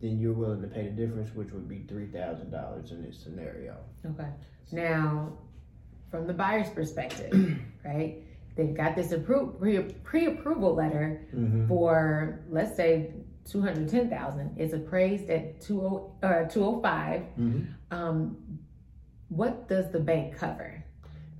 then 0.00 0.18
you're 0.18 0.32
willing 0.32 0.62
to 0.62 0.68
pay 0.68 0.84
the 0.84 0.90
difference, 0.90 1.34
which 1.34 1.52
would 1.52 1.68
be 1.68 1.84
three 1.88 2.06
thousand 2.06 2.50
dollars 2.50 2.90
in 2.90 3.02
this 3.02 3.18
scenario. 3.22 3.76
Okay. 4.04 4.28
Now, 4.72 5.32
from 6.10 6.26
the 6.26 6.32
buyer's 6.32 6.68
perspective, 6.70 7.32
right? 7.84 8.22
They've 8.56 8.74
got 8.74 8.96
this 8.96 9.12
appro- 9.12 9.94
pre 10.02 10.26
approval 10.26 10.74
letter 10.74 11.26
mm-hmm. 11.34 11.68
for, 11.68 12.40
let's 12.50 12.76
say, 12.76 13.12
210,000 13.46 14.58
is 14.58 14.74
appraised 14.74 15.30
at 15.30 15.60
20 15.66 15.82
uh 16.22 16.44
205 16.44 17.22
Mhm. 17.38 17.66
um 17.90 18.36
what 19.28 19.66
does 19.68 19.90
the 19.90 19.98
bank 19.98 20.36
cover 20.36 20.84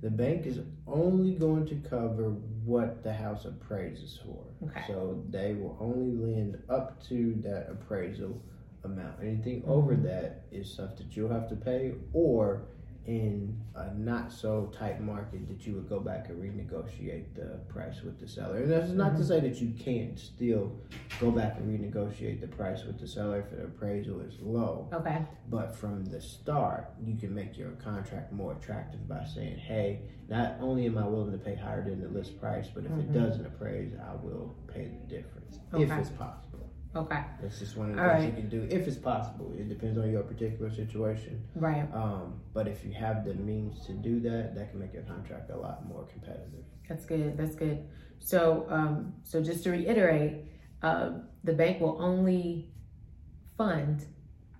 The 0.01 0.09
bank 0.09 0.45
is 0.47 0.59
only 0.87 1.35
going 1.35 1.67
to 1.67 1.75
cover 1.87 2.31
what 2.65 3.03
the 3.03 3.13
house 3.13 3.45
appraises 3.45 4.17
for. 4.25 4.43
Okay. 4.67 4.83
So 4.87 5.23
they 5.29 5.53
will 5.53 5.77
only 5.79 6.11
lend 6.17 6.57
up 6.69 7.01
to 7.09 7.35
that 7.43 7.69
appraisal 7.69 8.41
amount. 8.83 9.21
Anything 9.21 9.63
over 9.67 9.93
Mhm. 9.95 10.03
that 10.03 10.45
is 10.51 10.71
stuff 10.73 10.95
that 10.97 11.15
you'll 11.15 11.29
have 11.31 11.47
to 11.49 11.55
pay, 11.55 11.93
or 12.13 12.63
in 13.07 13.59
a 13.75 13.91
not 13.95 14.31
so 14.31 14.71
tight 14.77 15.01
market 15.01 15.47
that 15.47 15.65
you 15.65 15.73
would 15.73 15.89
go 15.89 15.99
back 15.99 16.29
and 16.29 16.41
renegotiate 16.41 17.25
the 17.35 17.57
price 17.67 18.01
with 18.03 18.19
the 18.19 18.27
seller. 18.27 18.57
And 18.57 18.71
that's 18.71 18.91
not 18.91 19.15
to 19.17 19.23
Mhm. 19.23 19.27
say 19.27 19.39
that 19.39 19.59
you 19.59 19.71
can't 19.71 20.17
still 20.19 20.71
go 21.19 21.31
back 21.31 21.57
and 21.57 21.67
renegotiate 21.67 22.41
the 22.41 22.47
price 22.47 22.85
with 22.85 22.99
the 22.99 23.07
seller 23.07 23.39
if 23.39 23.49
the 23.49 23.63
appraisal 23.63 24.19
is 24.21 24.39
low. 24.39 24.87
okay 24.93 25.25
But 25.49 25.75
from 25.75 26.05
the 26.05 26.21
start, 26.21 26.91
you 27.03 27.15
can 27.15 27.33
make 27.33 27.57
your 27.57 27.71
contract 27.71 28.31
more 28.31 28.53
attractive 28.53 29.07
by 29.07 29.25
saying, 29.25 29.57
hey, 29.57 30.01
not 30.29 30.57
only 30.61 30.85
am 30.85 30.97
I 30.97 31.07
willing 31.07 31.31
to 31.31 31.37
pay 31.39 31.55
higher 31.55 31.83
than 31.83 31.99
the 32.01 32.07
list 32.07 32.39
price, 32.39 32.69
but 32.73 32.85
if 32.85 32.91
Mhm. 32.91 32.99
it 32.99 33.11
doesn't 33.13 33.45
appraise, 33.45 33.93
I 33.99 34.13
will 34.23 34.55
pay 34.67 34.87
the 34.87 35.07
difference 35.07 35.59
if 35.73 35.91
it's 35.91 36.09
possible. 36.11 36.50
Okay 36.95 37.23
That's 37.41 37.59
just 37.59 37.77
one 37.77 37.91
of 37.91 37.95
the 37.95 38.01
All 38.01 38.09
things 38.09 38.23
right. 38.23 38.35
you 38.35 38.41
can 38.41 38.49
do 38.49 38.67
if 38.69 38.87
it's 38.87 38.97
possible. 38.97 39.53
It 39.57 39.69
depends 39.69 39.97
on 39.97 40.11
your 40.11 40.23
particular 40.23 40.73
situation. 40.73 41.43
right 41.55 41.87
Um, 41.93 42.41
but 42.53 42.67
if 42.67 42.83
you 42.85 42.93
have 42.93 43.25
the 43.25 43.33
means 43.33 43.85
to 43.87 43.93
do 43.93 44.19
that, 44.21 44.55
that 44.55 44.71
can 44.71 44.79
make 44.79 44.93
your 44.93 45.03
contract 45.03 45.49
a 45.51 45.57
lot 45.57 45.87
more 45.87 46.05
competitive. 46.05 46.65
That's 46.87 47.05
good. 47.05 47.37
That's 47.37 47.55
good. 47.55 47.87
So, 48.19 48.65
um, 48.69 49.13
so 49.23 49.41
just 49.41 49.63
to 49.63 49.71
reiterate, 49.71 50.45
uh, 50.83 51.11
the 51.43 51.53
bank 51.53 51.79
will 51.79 51.97
only 52.01 52.69
fund 53.57 54.05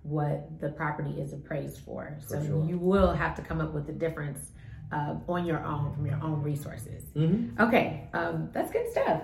what 0.02 0.60
the 0.60 0.70
property 0.70 1.20
is 1.20 1.32
appraised 1.32 1.78
for. 1.80 2.18
For 2.22 2.36
so 2.36 2.46
sure. 2.46 2.64
you 2.64 2.78
will 2.78 3.12
have 3.12 3.36
to 3.36 3.42
come 3.42 3.60
up 3.60 3.72
with 3.72 3.86
the 3.86 3.92
difference 3.92 4.50
uh, 4.92 5.16
on 5.28 5.46
your 5.46 5.64
own 5.64 5.94
from 5.94 6.06
your 6.06 6.20
own 6.22 6.42
resources. 6.42 7.04
Mm-hmm. 7.16 7.60
Okay, 7.60 8.08
um, 8.12 8.50
that's 8.52 8.72
good 8.72 8.90
stuff. 8.90 9.22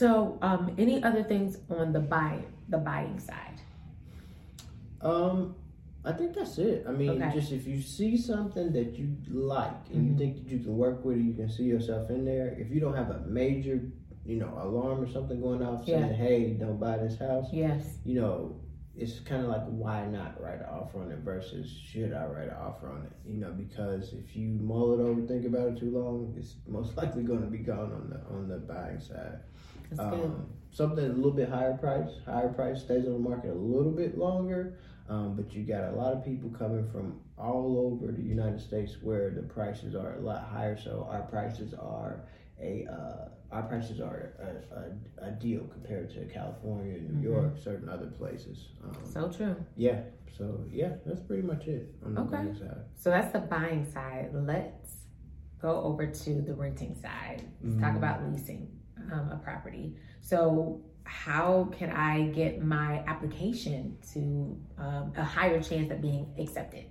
So, 0.00 0.36
um, 0.42 0.74
any 0.76 1.02
other 1.02 1.22
things 1.22 1.56
on 1.70 1.90
the 1.90 2.00
buy 2.00 2.44
the 2.68 2.76
buying 2.76 3.18
side? 3.18 3.62
Um, 5.00 5.54
I 6.04 6.12
think 6.12 6.34
that's 6.34 6.58
it. 6.58 6.84
I 6.86 6.92
mean, 6.92 7.22
Okay. 7.22 7.30
just 7.32 7.50
if 7.50 7.66
you 7.66 7.80
see 7.80 8.18
something 8.18 8.72
that 8.72 8.98
you 8.98 9.16
like 9.30 9.88
and 9.94 10.02
Mhm. 10.04 10.08
you 10.10 10.18
think 10.18 10.36
that 10.36 10.48
you 10.52 10.58
can 10.58 10.76
work 10.76 11.02
with, 11.02 11.16
it, 11.16 11.22
you 11.22 11.32
can 11.32 11.48
see 11.48 11.64
yourself 11.64 12.10
in 12.10 12.26
there. 12.26 12.48
If 12.58 12.70
you 12.70 12.78
don't 12.78 12.92
have 12.94 13.10
a 13.10 13.20
major, 13.20 13.90
you 14.26 14.36
know, 14.36 14.52
alarm 14.60 15.00
or 15.00 15.08
something 15.08 15.40
going 15.40 15.62
off 15.62 15.86
saying, 15.86 16.12
"Hey, 16.12 16.52
don't 16.52 16.78
buy 16.78 16.98
this 16.98 17.18
house," 17.18 17.50
Yes. 17.50 17.98
you 18.04 18.20
know, 18.20 18.60
it's 18.94 19.20
kind 19.20 19.42
of 19.44 19.48
like 19.48 19.64
why 19.66 20.06
not 20.06 20.38
write 20.42 20.58
an 20.60 20.66
offer 20.66 21.00
on 21.00 21.10
it 21.10 21.20
versus 21.20 21.70
should 21.70 22.12
I 22.12 22.26
write 22.26 22.48
an 22.48 22.56
offer 22.60 22.90
on 22.90 23.02
it? 23.06 23.12
You 23.24 23.38
know, 23.38 23.52
because 23.52 24.12
if 24.12 24.36
you 24.36 24.58
mull 24.60 24.92
it 24.92 25.00
over, 25.02 25.22
think 25.22 25.46
about 25.46 25.68
it 25.68 25.78
too 25.78 25.90
long, 25.90 26.34
it's 26.36 26.56
most 26.66 26.98
likely 26.98 27.22
going 27.22 27.40
to 27.40 27.46
be 27.48 27.58
gone 27.58 27.92
on 27.94 28.10
the 28.10 28.20
on 28.36 28.46
the 28.48 28.58
buying 28.58 29.00
side. 29.00 29.40
Um, 29.98 30.46
something 30.70 31.04
a 31.04 31.08
little 31.08 31.32
bit 31.32 31.48
higher 31.48 31.74
price, 31.76 32.10
higher 32.24 32.48
price 32.52 32.80
stays 32.82 33.06
on 33.06 33.12
the 33.14 33.18
market 33.18 33.50
a 33.50 33.54
little 33.54 33.92
bit 33.92 34.18
longer, 34.18 34.78
um, 35.08 35.36
but 35.36 35.52
you 35.54 35.64
got 35.64 35.84
a 35.84 35.92
lot 35.92 36.12
of 36.12 36.24
people 36.24 36.50
coming 36.50 36.88
from 36.90 37.20
all 37.38 37.78
over 38.00 38.12
the 38.12 38.22
United 38.22 38.60
States 38.60 38.96
where 39.02 39.30
the 39.30 39.42
prices 39.42 39.94
are 39.94 40.14
a 40.16 40.20
lot 40.20 40.44
higher. 40.44 40.76
So 40.76 41.06
our 41.10 41.22
prices 41.22 41.74
are 41.74 42.24
a 42.60 42.86
uh, 42.90 43.28
our 43.52 43.62
prices 43.62 44.00
are 44.00 44.32
a, 44.40 45.24
a, 45.24 45.28
a 45.28 45.30
deal 45.32 45.62
compared 45.72 46.10
to 46.14 46.24
California, 46.26 46.98
New 46.98 47.20
Mhm. 47.20 47.22
York, 47.22 47.58
certain 47.62 47.88
other 47.88 48.06
places. 48.06 48.70
Um, 48.82 49.04
So 49.04 49.28
true. 49.30 49.54
yeah, 49.76 50.00
so 50.36 50.64
yeah, 50.70 50.94
that's 51.06 51.20
pretty 51.20 51.42
much 51.42 51.66
it 51.68 51.94
on 52.04 52.14
the 52.14 52.22
Okay. 52.22 52.30
buying 52.32 52.54
side. 52.56 52.84
So 52.96 53.10
that's 53.10 53.32
the 53.32 53.38
buying 53.40 53.84
side. 53.92 54.30
Let's 54.34 54.96
go 55.60 55.80
over 55.82 56.06
to 56.06 56.42
the 56.42 56.54
renting 56.54 56.94
side. 56.96 57.42
Let's 57.62 57.76
talk 57.80 57.92
Mhm. 57.94 57.98
about 57.98 58.28
leasing 58.32 58.68
um, 59.12 59.30
a 59.32 59.40
property. 59.42 59.96
So, 60.20 60.82
how 61.04 61.68
can 61.78 61.90
I 61.90 62.28
get 62.28 62.62
my 62.62 63.04
application 63.06 63.96
to 64.12 64.58
um, 64.78 65.12
a 65.16 65.24
higher 65.24 65.62
chance 65.62 65.90
of 65.92 66.00
being 66.00 66.34
accepted? 66.38 66.86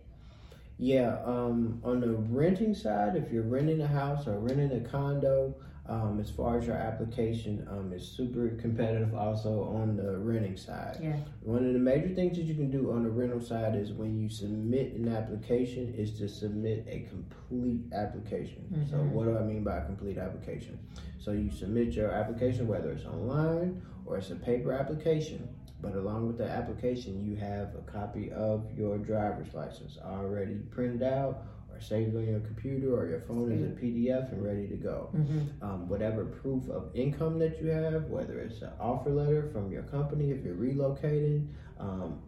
Yeah, 0.78 1.18
um, 1.26 1.82
on 1.84 2.02
the 2.02 2.12
renting 2.12 2.74
side, 2.74 3.16
if 3.16 3.32
you're 3.32 3.44
renting 3.44 3.82
a 3.82 3.88
house 3.88 4.28
or 4.28 4.40
renting 4.40 4.72
a 4.72 4.90
condo, 4.90 5.56
um, 5.88 6.20
as 6.20 6.32
far 6.32 6.58
as 6.58 6.66
your 6.66 6.76
application, 6.76 7.68
um, 7.70 7.92
it's 7.94 8.08
super 8.08 8.50
competitive 8.60 9.14
also 9.14 9.64
on 9.66 9.96
the 9.98 10.18
renting 10.18 10.58
side. 10.58 10.98
Yeah. 11.02 11.18
One 11.42 11.66
of 11.66 11.74
the 11.74 11.80
major 11.80 12.10
things 12.10 12.38
that 12.38 12.44
you 12.46 12.56
can 12.56 12.72
do 12.72 12.92
on 12.92 13.04
the 13.04 13.10
rental 13.10 13.40
side 13.40 13.76
is 13.76 13.92
when 13.94 14.18
you 14.20 14.28
submit 14.30 14.94
an 14.94 15.08
application 15.08 15.94
is 15.96 16.18
to 16.20 16.28
submit 16.28 16.86
a 16.90 17.08
complete 17.10 17.82
application. 17.94 18.86
So 18.90 18.98
Mhm. 18.98 19.12
what 19.12 19.26
do 19.26 19.38
I 19.38 19.44
mean 19.44 19.64
by 19.64 19.78
a 19.78 19.86
complete 19.86 20.18
application? 20.18 20.80
So 21.20 21.32
you 21.32 21.50
submit 21.52 21.94
your 21.94 22.10
application 22.12 22.68
whether 22.68 22.92
it's 22.92 23.06
online 23.06 23.82
or 24.06 24.18
it's 24.18 24.32
a 24.32 24.36
paper 24.36 24.72
application, 24.74 25.48
but 25.82 25.96
along 25.96 26.28
with 26.28 26.38
the 26.38 26.50
application 26.50 27.22
you 27.24 27.36
have 27.36 27.76
a 27.76 27.82
copy 27.92 28.32
of 28.32 28.72
your 28.78 28.98
driver's 28.98 29.54
license 29.54 29.98
already 30.04 30.56
printed 30.72 31.04
out 31.04 31.44
or 31.76 31.82
saved 31.82 32.16
on 32.16 32.26
your 32.28 32.40
computer 32.40 32.96
or 32.98 33.08
your 33.08 33.20
phone 33.22 33.52
as 33.52 33.62
a 33.62 33.66
PDF 33.82 34.32
and 34.32 34.44
ready 34.44 34.68
to 34.68 34.76
go 34.76 35.10
Mm-hmm. 35.16 35.64
um, 35.64 35.90
whatever 35.90 36.26
proof 36.26 36.70
of 36.70 36.90
income 36.96 37.40
that 37.40 37.62
you 37.62 37.68
have, 37.70 38.06
whether 38.06 38.40
it's 38.40 38.62
an 38.62 38.72
offer 38.80 39.10
letter 39.10 39.50
from 39.52 39.72
your 39.72 39.84
company 39.84 40.32
if 40.32 40.44
you're 40.46 40.56
relocating, 40.56 41.48
um, 41.80 42.22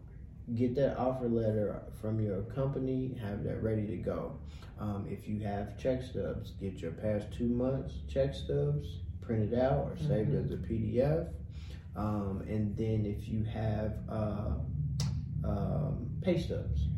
get 0.54 0.74
that 0.76 0.96
offer 0.98 1.28
letter 1.28 1.80
from 2.00 2.20
your 2.20 2.42
company, 2.42 3.16
have 3.20 3.42
that 3.44 3.62
ready 3.62 3.86
to 3.86 3.96
go. 3.96 4.38
Um, 4.80 5.06
if 5.10 5.28
you 5.28 5.40
have 5.40 5.76
check 5.78 6.02
stubs, 6.02 6.52
get 6.60 6.80
your 6.80 6.92
past 6.92 7.26
two 7.32 7.48
months 7.48 7.94
check 8.08 8.34
stubs 8.34 9.00
printed 9.20 9.54
out 9.58 9.86
or 9.90 9.96
saved 9.96 10.30
Mhm. 10.30 10.44
as 10.44 10.50
a 10.52 10.56
PDF. 10.56 11.28
Um, 11.96 12.42
and 12.48 12.76
then 12.76 13.04
if 13.04 13.28
you 13.28 13.42
have 13.44 13.94
uh, 14.08 14.54
um, 15.44 16.08
pay 16.22 16.38
stubs, 16.40 16.88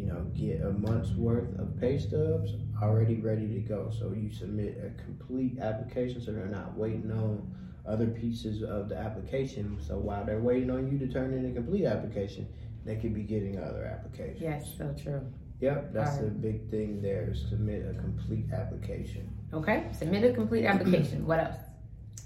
you 0.00 0.06
know, 0.06 0.20
get 0.34 0.62
a 0.62 0.72
month's 0.72 1.10
worth 1.12 1.58
of 1.58 1.78
pay 1.78 1.98
stubs 1.98 2.52
already 2.82 3.16
ready 3.16 3.46
to 3.48 3.60
go. 3.60 3.90
So 3.96 4.12
you 4.16 4.32
submit 4.32 4.78
a 4.82 5.02
complete 5.02 5.58
application 5.60 6.20
so 6.20 6.32
they're 6.32 6.46
not 6.46 6.76
waiting 6.76 7.12
on 7.12 7.54
other 7.86 8.06
pieces 8.06 8.62
of 8.62 8.88
the 8.88 8.96
application. 8.96 9.78
So 9.86 9.98
while 9.98 10.24
they're 10.24 10.40
waiting 10.40 10.70
on 10.70 10.90
you 10.90 10.98
to 10.98 11.12
turn 11.12 11.34
in 11.34 11.50
a 11.50 11.52
complete 11.52 11.84
application, 11.84 12.48
they 12.84 12.96
could 12.96 13.14
be 13.14 13.22
getting 13.22 13.58
other 13.58 13.84
applications. 13.84 14.40
Yes, 14.40 14.72
so 14.78 14.94
true. 15.02 15.20
Yep, 15.60 15.92
that's 15.92 16.16
the 16.16 16.24
Alright. 16.24 16.40
big 16.40 16.70
thing 16.70 17.02
there 17.02 17.28
is 17.30 17.44
submit 17.50 17.84
a 17.86 17.92
complete 18.00 18.46
application. 18.52 19.28
Okay. 19.52 19.84
Submit 19.92 20.24
a 20.24 20.32
complete 20.32 20.64
application. 20.64 21.26
what 21.26 21.40
else? 21.40 21.56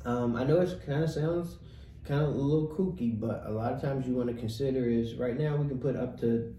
Um, 0.04 0.36
I 0.36 0.44
know 0.44 0.60
it 0.60 0.80
kind 0.86 1.02
of 1.02 1.10
sounds 1.10 1.56
kind 2.04 2.22
of 2.22 2.28
a 2.28 2.32
little 2.32 2.68
kooky, 2.68 3.18
but 3.18 3.42
a 3.46 3.50
lot 3.50 3.72
of 3.72 3.80
times 3.80 4.06
you 4.06 4.14
want 4.14 4.28
to 4.28 4.34
consider 4.34 4.88
is 4.88 5.14
right 5.14 5.36
now 5.36 5.56
we 5.56 5.66
can 5.66 5.78
put 5.78 5.96
up 5.96 6.20
to 6.20 6.54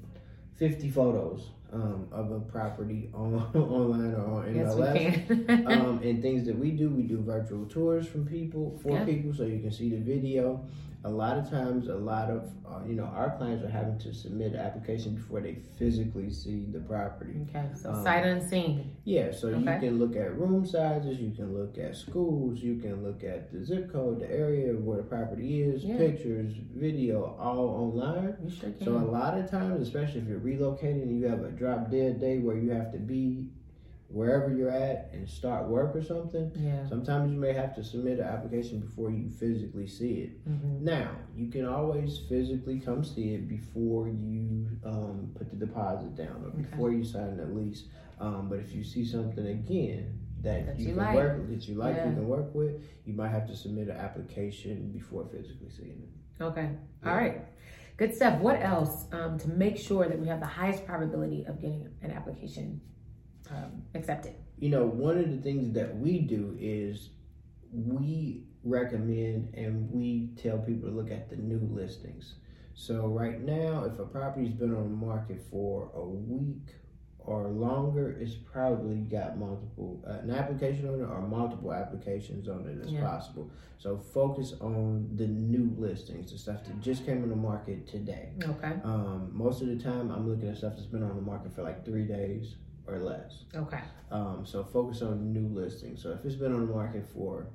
50 0.56 0.90
photos 0.90 1.50
um, 1.74 2.08
of 2.12 2.32
a 2.32 2.40
property 2.40 3.10
on 3.14 3.36
online 3.56 4.14
or 4.16 4.44
on 4.44 4.56
yes, 4.56 4.74
MLS. 4.74 5.28
can. 5.28 5.68
um, 5.68 6.00
and 6.04 6.22
things 6.22 6.46
that 6.46 6.58
we 6.58 6.72
do, 6.72 6.90
we 6.90 7.04
do 7.04 7.20
virtual 7.22 7.66
tours 7.66 8.08
from 8.08 8.26
people 8.26 8.80
for 8.82 8.94
Yeah. 8.94 9.06
people, 9.06 9.34
so 9.34 9.44
you 9.44 9.60
can 9.60 9.72
see 9.72 9.90
the 9.90 9.98
video. 9.98 10.64
A 11.06 11.10
lot 11.24 11.38
of 11.38 11.48
times, 11.52 11.88
a 11.88 11.94
lot 12.14 12.32
of 12.32 12.42
uh, 12.68 12.80
you 12.90 12.96
know 12.96 13.04
our 13.06 13.38
clients 13.38 13.64
are 13.64 13.70
having 13.70 14.00
to 14.00 14.12
submit 14.12 14.54
an 14.54 14.60
application 14.60 15.14
before 15.14 15.40
they 15.40 15.58
physically 15.78 16.32
see 16.32 16.66
the 16.72 16.80
property. 16.80 17.36
okay. 17.48 17.68
So 17.76 17.92
Um, 17.92 18.04
sight 18.04 18.26
unseen. 18.26 18.90
Yeah, 19.04 19.32
so 19.32 19.50
you 19.50 19.64
can 19.64 20.00
look 20.00 20.16
at 20.16 20.36
room 20.36 20.66
sizes, 20.66 21.20
you 21.20 21.30
can 21.40 21.54
look 21.54 21.78
at 21.78 21.96
schools, 21.96 22.60
you 22.60 22.78
can 22.78 23.04
look 23.04 23.24
at 23.24 23.52
the 23.52 23.64
zip 23.64 23.92
code, 23.94 24.20
the 24.20 24.32
area 24.32 24.74
where 24.74 24.98
the 24.98 25.04
property 25.04 25.62
is, 25.62 25.86
Yeah. 25.86 25.98
pictures, 25.98 26.54
video, 26.76 27.36
all 27.40 27.68
online. 27.84 28.36
You 28.44 28.50
sure. 28.50 28.74
So 28.84 28.98
a 28.98 29.10
lot 29.20 29.38
of 29.38 29.48
times, 29.50 29.82
especially 29.88 30.22
if 30.22 30.28
you're 30.28 30.40
relocating 30.40 31.04
and 31.04 31.20
you 31.20 31.28
have 31.28 31.44
a 31.44 31.52
drop 31.52 31.92
dead 31.92 32.20
day 32.20 32.40
where 32.40 32.58
you 32.58 32.72
have 32.72 32.92
to 32.94 32.98
be 32.98 33.52
wherever 34.08 34.54
you're 34.56 34.70
at 34.70 35.10
and 35.14 35.28
start 35.30 35.68
work 35.68 35.96
or 35.96 36.02
something, 36.04 36.52
yeah. 36.56 36.88
sometimes 36.88 37.32
you 37.32 37.38
may 37.40 37.54
have 37.54 37.76
to 37.76 37.84
submit 37.84 38.20
an 38.20 38.26
application 38.26 38.80
before 38.80 39.10
you 39.10 39.30
physically 39.30 39.88
see 39.88 40.14
it. 40.22 40.30
hmm 40.48 40.84
Now, 40.84 41.12
you 41.36 41.50
can 41.50 41.66
always 41.66 42.20
physically 42.30 42.80
come 42.80 43.04
see 43.04 43.34
it 43.34 43.48
before 43.50 44.08
you 44.08 44.68
um, 44.86 45.32
put 45.36 45.50
the 45.50 45.56
deposit 45.58 46.16
down 46.16 46.44
or 46.46 46.50
Okay. 46.50 46.62
before 46.70 46.92
you 46.92 47.04
sign 47.04 47.38
the 47.38 47.46
lease. 47.46 47.86
Um, 48.20 48.48
but 48.48 48.60
if 48.60 48.74
you 48.74 48.84
see 48.84 49.04
something 49.06 49.46
again 49.46 50.20
that, 50.42 50.68
That 50.68 50.80
you, 50.80 50.90
you 50.90 50.94
can 50.96 51.04
like. 51.04 51.16
work 51.16 51.50
that 51.50 51.68
you 51.68 51.76
like, 51.76 51.96
Yeah. 51.96 52.10
you 52.10 52.16
can 52.16 52.28
work 52.28 52.54
with, 52.54 52.82
you 53.06 53.14
might 53.14 53.30
have 53.30 53.48
to 53.48 53.56
submit 53.56 53.88
an 53.90 53.98
application 53.98 54.92
before 54.92 55.26
physically 55.26 55.70
seeing 55.70 56.04
it. 56.04 56.44
Okay. 56.44 56.70
Yeah. 57.04 57.10
All 57.10 57.18
right. 57.18 57.42
Good 57.98 58.14
stuff. 58.14 58.40
What 58.40 58.62
else 58.62 59.06
um, 59.14 59.40
to 59.40 59.48
make 59.50 59.78
sure 59.78 60.08
that 60.08 60.20
we 60.20 60.28
have 60.28 60.40
the 60.42 60.46
highest 60.46 60.86
probability 60.86 61.46
of 61.46 61.60
getting 61.62 61.90
an 62.02 62.12
application 62.12 62.82
um, 63.52 63.84
accepted? 63.94 64.34
You 64.60 64.70
know, 64.70 64.86
one 64.86 65.18
of 65.18 65.30
the 65.30 65.38
things 65.38 65.74
that 65.74 65.96
we 65.98 66.20
do 66.20 66.56
is 66.60 67.10
we 67.72 68.44
recommend 68.64 69.54
and 69.54 69.90
we 69.92 70.30
tell 70.42 70.58
people 70.58 70.90
to 70.90 70.96
look 70.96 71.12
at 71.12 71.30
the 71.30 71.36
new 71.36 71.60
listings. 71.72 72.36
So 72.74 73.08
right 73.08 73.42
now, 73.42 73.84
if 73.86 74.00
a 74.00 74.06
property's 74.06 74.52
been 74.54 74.74
on 74.76 74.84
the 74.84 74.96
market 75.06 75.42
for 75.50 75.92
a 75.94 76.04
week 76.06 76.76
or 77.20 77.48
longer, 77.48 78.12
it's 78.20 78.36
probably 78.36 78.98
got 78.98 79.38
multiple 79.38 80.04
uh, 80.08 80.20
an 80.20 80.32
application 80.32 80.88
on 80.88 80.96
it 80.96 81.04
or 81.04 81.22
multiple 81.22 81.74
applications 81.74 82.48
on 82.48 82.68
it 82.68 82.86
as 82.86 82.92
Yeah. 82.92 83.02
possible. 83.02 83.50
So 83.78 83.98
focus 83.98 84.54
on 84.62 85.10
the 85.16 85.28
new 85.28 85.74
listings, 85.78 86.32
the 86.32 86.38
stuff 86.38 86.64
that 86.66 86.82
just 86.82 87.06
came 87.06 87.24
on 87.24 87.30
the 87.30 87.36
market 87.36 87.88
today. 87.88 88.34
Okay. 88.44 88.74
Um, 88.84 89.30
most 89.34 89.62
of 89.62 89.68
the 89.68 89.78
time, 89.78 90.12
I'm 90.12 90.28
looking 90.28 90.50
at 90.50 90.58
stuff 90.58 90.74
that's 90.76 90.88
been 90.88 91.04
on 91.04 91.16
the 91.16 91.22
market 91.22 91.54
for 91.54 91.62
like 91.64 91.86
three 91.86 92.06
days 92.06 92.56
or 92.88 93.00
less. 93.00 93.44
Okay. 93.56 93.82
Um, 94.12 94.46
so 94.46 94.64
focus 94.64 95.02
on 95.02 95.34
new 95.34 95.48
listings. 95.48 96.02
So 96.04 96.12
if 96.12 96.24
it's 96.26 96.36
been 96.36 96.54
on 96.54 96.68
the 96.68 96.74
market 96.74 97.06
for 97.14 97.48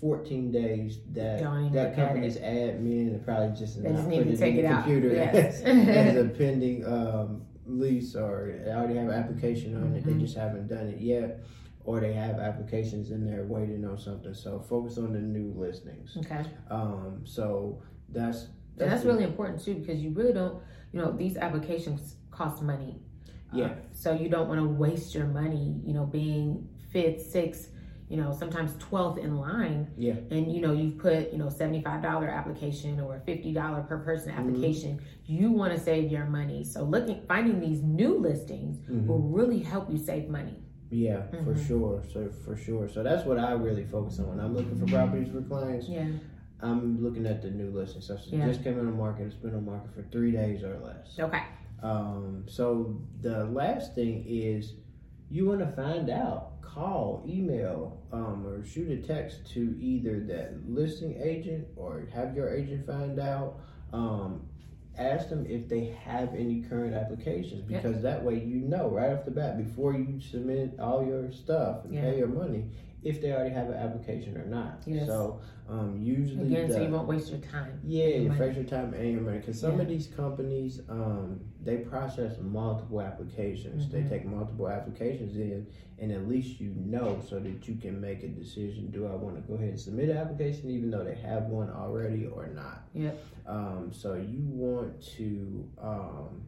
14 0.00 0.52
days, 0.52 0.98
that 1.12 1.40
Don't 1.40 1.72
that 1.72 1.96
company's 1.96 2.36
admin 2.36 3.14
is 3.16 3.22
probably 3.24 3.56
just 3.58 3.82
They 3.82 3.88
not 3.90 3.96
just 3.96 4.08
need 4.08 4.24
to 4.24 4.30
it 4.32 4.38
take 4.38 4.54
in 4.54 4.58
it 4.60 4.62
the 4.62 4.68
out. 4.68 4.84
computer 4.84 5.08
Yes. 5.14 5.60
as, 5.62 5.62
as 5.88 6.16
a 6.16 6.28
pending 6.28 6.84
um, 6.86 7.42
lease, 7.66 8.14
or 8.14 8.60
they 8.64 8.70
already 8.70 8.94
have 8.96 9.08
an 9.08 9.14
application 9.14 9.76
on 9.76 9.94
it. 9.94 10.04
Mhm. 10.04 10.06
They 10.06 10.14
just 10.24 10.36
haven't 10.36 10.68
done 10.68 10.86
it 10.88 11.00
yet, 11.00 11.40
or 11.84 12.00
they 12.00 12.12
have 12.12 12.38
applications 12.38 13.10
in 13.10 13.24
there 13.24 13.44
waiting 13.44 13.84
on 13.84 13.98
something. 13.98 14.34
So 14.34 14.60
focus 14.60 14.98
on 14.98 15.12
the 15.14 15.18
new 15.20 15.52
listings. 15.56 16.16
Okay. 16.18 16.44
Um, 16.70 17.22
so 17.24 17.82
that's 18.10 18.48
And 18.78 18.90
that's 18.92 19.04
really 19.04 19.24
important 19.24 19.60
too 19.64 19.74
because 19.74 19.98
you 20.00 20.10
really 20.10 20.32
don't, 20.32 20.62
you 20.92 21.00
know, 21.00 21.10
these 21.10 21.36
applications 21.36 22.16
cost 22.30 22.62
money. 22.62 23.00
Yeah. 23.52 23.66
Uh, 23.66 23.74
so 23.92 24.12
you 24.12 24.28
don't 24.28 24.48
want 24.48 24.60
to 24.60 24.66
waste 24.66 25.14
your 25.14 25.26
money, 25.26 25.80
you 25.84 25.94
know, 25.94 26.04
being 26.04 26.68
fifth, 26.92 27.22
sixth, 27.30 27.70
you 28.08 28.16
know, 28.16 28.32
sometimes 28.32 28.72
12th 28.74 29.18
in 29.18 29.36
line. 29.36 29.86
Yeah. 29.96 30.14
And, 30.30 30.50
you 30.52 30.60
know, 30.60 30.72
you've 30.72 30.98
put, 30.98 31.30
you 31.32 31.38
know, 31.38 31.46
$75 31.46 32.30
application 32.34 33.00
or 33.00 33.22
$50 33.26 33.88
per 33.88 33.98
person 33.98 34.32
Mm-hmm. 34.32 34.48
application. 34.48 35.00
You 35.26 35.50
want 35.52 35.74
to 35.74 35.78
save 35.80 36.10
your 36.10 36.24
money. 36.24 36.64
So 36.64 36.84
looking, 36.84 37.22
finding 37.28 37.60
these 37.60 37.82
new 37.82 38.16
listings 38.18 38.78
Mhm. 38.88 39.06
will 39.06 39.20
really 39.20 39.58
help 39.60 39.90
you 39.90 39.98
save 39.98 40.28
money. 40.28 40.62
Yeah, 40.90 41.22
for 41.44 41.54
Mhm. 41.54 41.66
sure. 41.66 42.02
So 42.10 42.28
for 42.30 42.56
sure. 42.56 42.88
So 42.88 43.02
that's 43.02 43.26
what 43.26 43.38
I 43.38 43.52
really 43.52 43.84
focus 43.84 44.18
on 44.20 44.28
when 44.28 44.40
I'm 44.40 44.54
looking 44.54 44.76
for 44.76 44.86
properties 44.86 45.28
for 45.28 45.42
clients. 45.42 45.86
Yeah. 45.88 46.08
I'm 46.60 47.02
looking 47.02 47.26
at 47.26 47.42
the 47.42 47.50
new 47.50 47.70
listings. 47.70 48.06
So 48.06 48.14
it 48.14 48.20
Yeah. 48.32 48.46
just 48.46 48.64
came 48.64 48.78
on 48.78 48.86
the 48.86 48.92
market. 48.92 49.26
It's 49.26 49.34
been 49.36 49.54
on 49.54 49.66
market 49.66 49.90
for 49.94 50.02
three 50.10 50.32
days 50.32 50.64
or 50.64 50.78
less. 50.78 51.18
Okay. 51.20 51.42
Um, 51.82 52.44
so 52.48 53.00
the 53.20 53.44
last 53.44 53.94
thing 53.94 54.24
is 54.26 54.74
you 55.30 55.46
want 55.46 55.60
to 55.60 55.68
find 55.72 56.10
out, 56.10 56.60
call, 56.62 57.24
email, 57.28 58.02
um, 58.12 58.46
or 58.46 58.64
shoot 58.64 58.90
a 58.90 58.96
text 59.06 59.50
to 59.52 59.76
either 59.80 60.20
that 60.20 60.54
listing 60.68 61.20
agent 61.22 61.66
or 61.76 62.08
have 62.14 62.34
your 62.34 62.48
agent 62.52 62.86
find 62.86 63.18
out. 63.20 63.60
Um, 63.92 64.42
ask 64.98 65.28
them 65.28 65.46
if 65.46 65.68
they 65.68 65.96
have 66.04 66.34
any 66.34 66.60
current 66.62 66.92
applications 66.92 67.64
Yeah. 67.70 67.80
because 67.80 68.02
that 68.02 68.24
way 68.24 68.42
you 68.42 68.56
know 68.60 68.88
right 68.88 69.12
off 69.12 69.24
the 69.24 69.30
bat 69.30 69.56
before 69.56 69.94
you 69.94 70.20
submit 70.20 70.74
all 70.80 71.06
your 71.06 71.30
stuff 71.30 71.84
and 71.84 71.94
Yeah. 71.94 72.00
pay 72.00 72.18
your 72.18 72.26
money 72.26 72.64
if 73.08 73.22
they 73.22 73.32
already 73.32 73.54
have 73.54 73.68
an 73.70 73.74
application 73.76 74.36
or 74.36 74.44
not. 74.44 74.82
Yes. 74.86 75.06
So 75.06 75.40
um, 75.68 75.98
usually 76.00 76.46
Again, 76.46 76.70
so 76.70 76.82
you 76.82 76.88
won't 76.90 77.08
waste 77.08 77.30
your 77.30 77.40
time. 77.40 77.80
yeah, 77.84 78.20
money. 78.20 78.36
fresh 78.38 78.54
your 78.56 78.64
time 78.64 78.92
and 78.94 79.12
your 79.12 79.20
money. 79.22 79.38
Because 79.38 79.58
some 79.60 79.76
Yeah. 79.76 79.82
of 79.82 79.88
these 79.88 80.06
companies, 80.06 80.80
um, 80.88 81.40
they 81.62 81.78
process 81.78 82.36
multiple 82.40 83.00
applications. 83.00 83.88
They 83.90 84.02
Mhm. 84.02 84.08
take 84.10 84.26
multiple 84.26 84.68
applications 84.68 85.36
in, 85.36 85.66
and 85.98 86.12
at 86.12 86.28
least 86.28 86.60
you 86.60 86.70
know 86.76 87.18
so 87.26 87.38
that 87.40 87.66
you 87.68 87.74
can 87.76 88.00
make 88.00 88.22
a 88.24 88.28
decision. 88.28 88.90
Do 88.90 89.06
I 89.06 89.14
want 89.14 89.36
to 89.36 89.42
go 89.42 89.54
ahead 89.54 89.70
and 89.70 89.80
submit 89.80 90.08
an 90.10 90.16
application, 90.18 90.70
even 90.70 90.90
though 90.90 91.04
they 91.04 91.14
have 91.16 91.48
one 91.48 91.70
already, 91.70 92.26
or 92.26 92.46
not? 92.48 92.88
Yep. 92.94 93.18
Um, 93.46 93.90
so 93.92 94.14
you 94.14 94.42
want 94.44 95.00
to 95.16 95.66
um, 95.80 96.42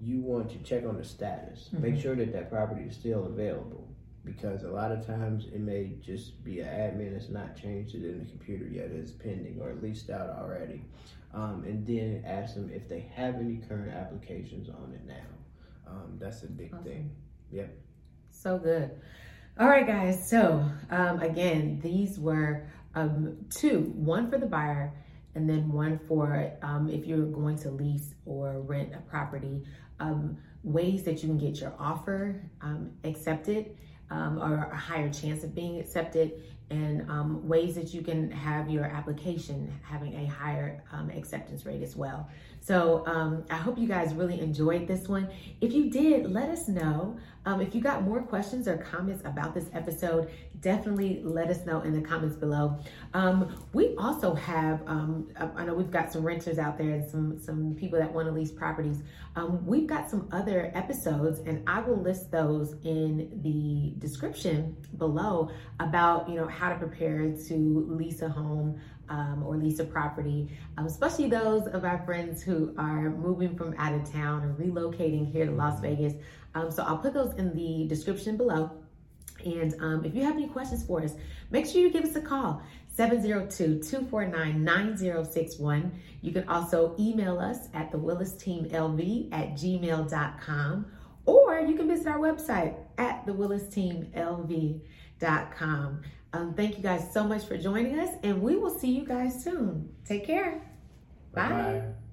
you 0.00 0.20
want 0.20 0.50
to 0.50 0.58
check 0.58 0.84
on 0.86 0.96
the 0.98 1.04
status. 1.04 1.70
Make 1.72 1.94
Mhm. 1.94 2.00
sure 2.02 2.14
that 2.16 2.32
that 2.32 2.50
property 2.50 2.82
is 2.84 2.94
still 2.94 3.24
available. 3.26 3.88
Because 4.26 4.64
a 4.64 4.68
lot 4.68 4.90
of 4.90 5.06
times 5.06 5.46
it 5.46 5.60
may 5.60 5.92
just 6.04 6.42
be 6.44 6.60
an 6.60 6.66
admin 6.66 7.12
that's 7.12 7.30
not 7.30 7.56
changed 7.56 7.94
it 7.94 8.04
in 8.04 8.18
the 8.18 8.24
computer 8.26 8.66
yet. 8.66 8.86
It's 8.90 9.12
pending 9.12 9.60
or 9.62 9.74
leased 9.80 10.10
out 10.10 10.28
already. 10.30 10.82
Um, 11.32 11.62
and 11.64 11.86
then 11.86 12.24
ask 12.26 12.54
them 12.54 12.68
if 12.74 12.88
they 12.88 13.08
have 13.14 13.36
any 13.36 13.58
current 13.68 13.92
applications 13.94 14.68
on 14.68 14.92
it 14.92 15.06
now. 15.06 15.90
Um, 15.90 16.16
that's 16.18 16.42
a 16.42 16.48
big 16.48 16.74
Awesome. 16.74 16.84
thing. 16.84 17.10
Yep. 17.52 17.78
So 18.30 18.58
good. 18.58 18.90
All 19.58 19.68
right, 19.68 19.86
guys. 19.86 20.28
So, 20.28 20.64
um, 20.90 21.20
again, 21.20 21.78
these 21.82 22.18
were 22.18 22.66
um, 22.96 23.36
two 23.48 23.92
one 23.94 24.28
for 24.28 24.38
the 24.38 24.46
buyer, 24.46 24.92
and 25.36 25.48
then 25.48 25.70
one 25.70 26.00
for 26.08 26.52
um, 26.62 26.88
if 26.90 27.06
you're 27.06 27.26
going 27.26 27.56
to 27.58 27.70
lease 27.70 28.14
or 28.24 28.60
rent 28.60 28.92
a 28.94 28.98
property. 29.08 29.62
Um, 30.00 30.36
ways 30.62 31.04
that 31.04 31.22
you 31.22 31.28
can 31.28 31.38
get 31.38 31.60
your 31.60 31.72
offer 31.78 32.42
um, 32.60 32.90
accepted 33.04 33.76
um, 34.10 34.38
or 34.38 34.68
a 34.72 34.76
higher 34.76 35.12
chance 35.12 35.44
of 35.44 35.54
being 35.54 35.80
accepted, 35.80 36.42
and 36.70 37.08
um, 37.10 37.46
ways 37.46 37.74
that 37.76 37.94
you 37.94 38.02
can 38.02 38.30
have 38.30 38.68
your 38.68 38.84
application 38.84 39.72
having 39.82 40.14
a 40.14 40.26
higher 40.26 40.82
um, 40.92 41.10
acceptance 41.10 41.64
rate 41.64 41.82
as 41.82 41.96
well. 41.96 42.28
So 42.66 43.04
um, 43.06 43.44
I 43.48 43.54
hope 43.54 43.78
you 43.78 43.86
guys 43.86 44.12
really 44.12 44.40
enjoyed 44.40 44.88
this 44.88 45.06
one. 45.06 45.28
If 45.60 45.72
you 45.72 45.88
did, 45.88 46.32
let 46.32 46.48
us 46.48 46.66
know. 46.66 47.16
Um, 47.44 47.60
if 47.60 47.76
you 47.76 47.80
got 47.80 48.02
more 48.02 48.20
questions 48.20 48.66
or 48.66 48.76
comments 48.76 49.22
about 49.24 49.54
this 49.54 49.66
episode, 49.72 50.32
definitely 50.60 51.20
let 51.22 51.48
us 51.48 51.64
know 51.64 51.82
in 51.82 51.92
the 51.92 52.00
comments 52.00 52.34
below. 52.34 52.76
Um, 53.14 53.64
we 53.72 53.94
also 53.96 54.34
have, 54.34 54.82
um, 54.88 55.28
I 55.36 55.64
know 55.64 55.74
we've 55.74 55.92
got 55.92 56.12
some 56.12 56.24
renters 56.24 56.58
out 56.58 56.76
there 56.76 56.90
and 56.90 57.08
some 57.08 57.38
some 57.38 57.76
people 57.78 58.00
that 58.00 58.12
want 58.12 58.26
to 58.26 58.32
lease 58.32 58.50
properties. 58.50 59.04
Um, 59.36 59.64
we've 59.64 59.86
got 59.86 60.10
some 60.10 60.28
other 60.32 60.72
episodes, 60.74 61.38
and 61.46 61.62
I 61.68 61.78
will 61.78 62.02
list 62.02 62.32
those 62.32 62.74
in 62.82 63.40
the 63.44 63.94
description 64.04 64.76
below 64.96 65.50
about 65.78 66.28
you 66.28 66.34
know 66.34 66.48
how 66.48 66.70
to 66.70 66.76
prepare 66.76 67.30
to 67.30 67.86
lease 67.88 68.22
a 68.22 68.28
home 68.28 68.80
um, 69.08 69.42
or 69.44 69.56
lease 69.56 69.78
a 69.78 69.84
property, 69.84 70.48
um, 70.76 70.86
especially 70.86 71.28
those 71.28 71.66
of 71.68 71.84
our 71.84 72.04
friends 72.04 72.42
who 72.42 72.74
are 72.78 73.10
moving 73.10 73.56
from 73.56 73.74
out 73.78 73.92
of 73.92 74.10
town 74.10 74.42
and 74.42 74.56
relocating 74.56 75.30
here 75.30 75.46
to 75.46 75.52
Las 75.52 75.80
Vegas. 75.80 76.14
Um, 76.54 76.70
so 76.70 76.82
I'll 76.82 76.98
put 76.98 77.14
those 77.14 77.34
in 77.34 77.54
the 77.54 77.86
description 77.88 78.36
below. 78.36 78.70
And 79.44 79.74
um, 79.80 80.04
if 80.04 80.14
you 80.14 80.22
have 80.24 80.34
any 80.34 80.48
questions 80.48 80.84
for 80.84 81.02
us, 81.02 81.14
make 81.50 81.66
sure 81.66 81.80
you 81.80 81.90
give 81.90 82.04
us 82.04 82.16
a 82.16 82.20
call 82.20 82.62
702 82.94 83.82
249 83.82 84.64
9061. 84.64 85.92
You 86.22 86.32
can 86.32 86.48
also 86.48 86.96
email 86.98 87.38
us 87.38 87.68
at 87.74 87.92
the 87.92 87.98
Willis 87.98 88.32
Team 88.32 88.64
LV 88.66 89.32
at 89.32 89.52
gmail.com 89.52 90.86
or 91.26 91.58
you 91.60 91.74
can 91.74 91.88
visit 91.88 92.06
our 92.06 92.18
website 92.18 92.76
at 92.98 93.26
the 93.26 93.32
Willis 93.32 93.68
Team 93.68 94.10
LV.com. 94.16 96.02
Um, 96.32 96.54
thank 96.54 96.76
you 96.76 96.82
guys 96.82 97.12
so 97.12 97.24
much 97.24 97.44
for 97.44 97.56
joining 97.56 97.98
us, 97.98 98.10
and 98.22 98.42
we 98.42 98.56
will 98.56 98.78
see 98.78 98.90
you 98.90 99.04
guys 99.06 99.42
soon. 99.42 99.94
Take 100.04 100.26
care. 100.26 100.60
Bye. 101.32 101.48
Bye-bye. 101.48 102.05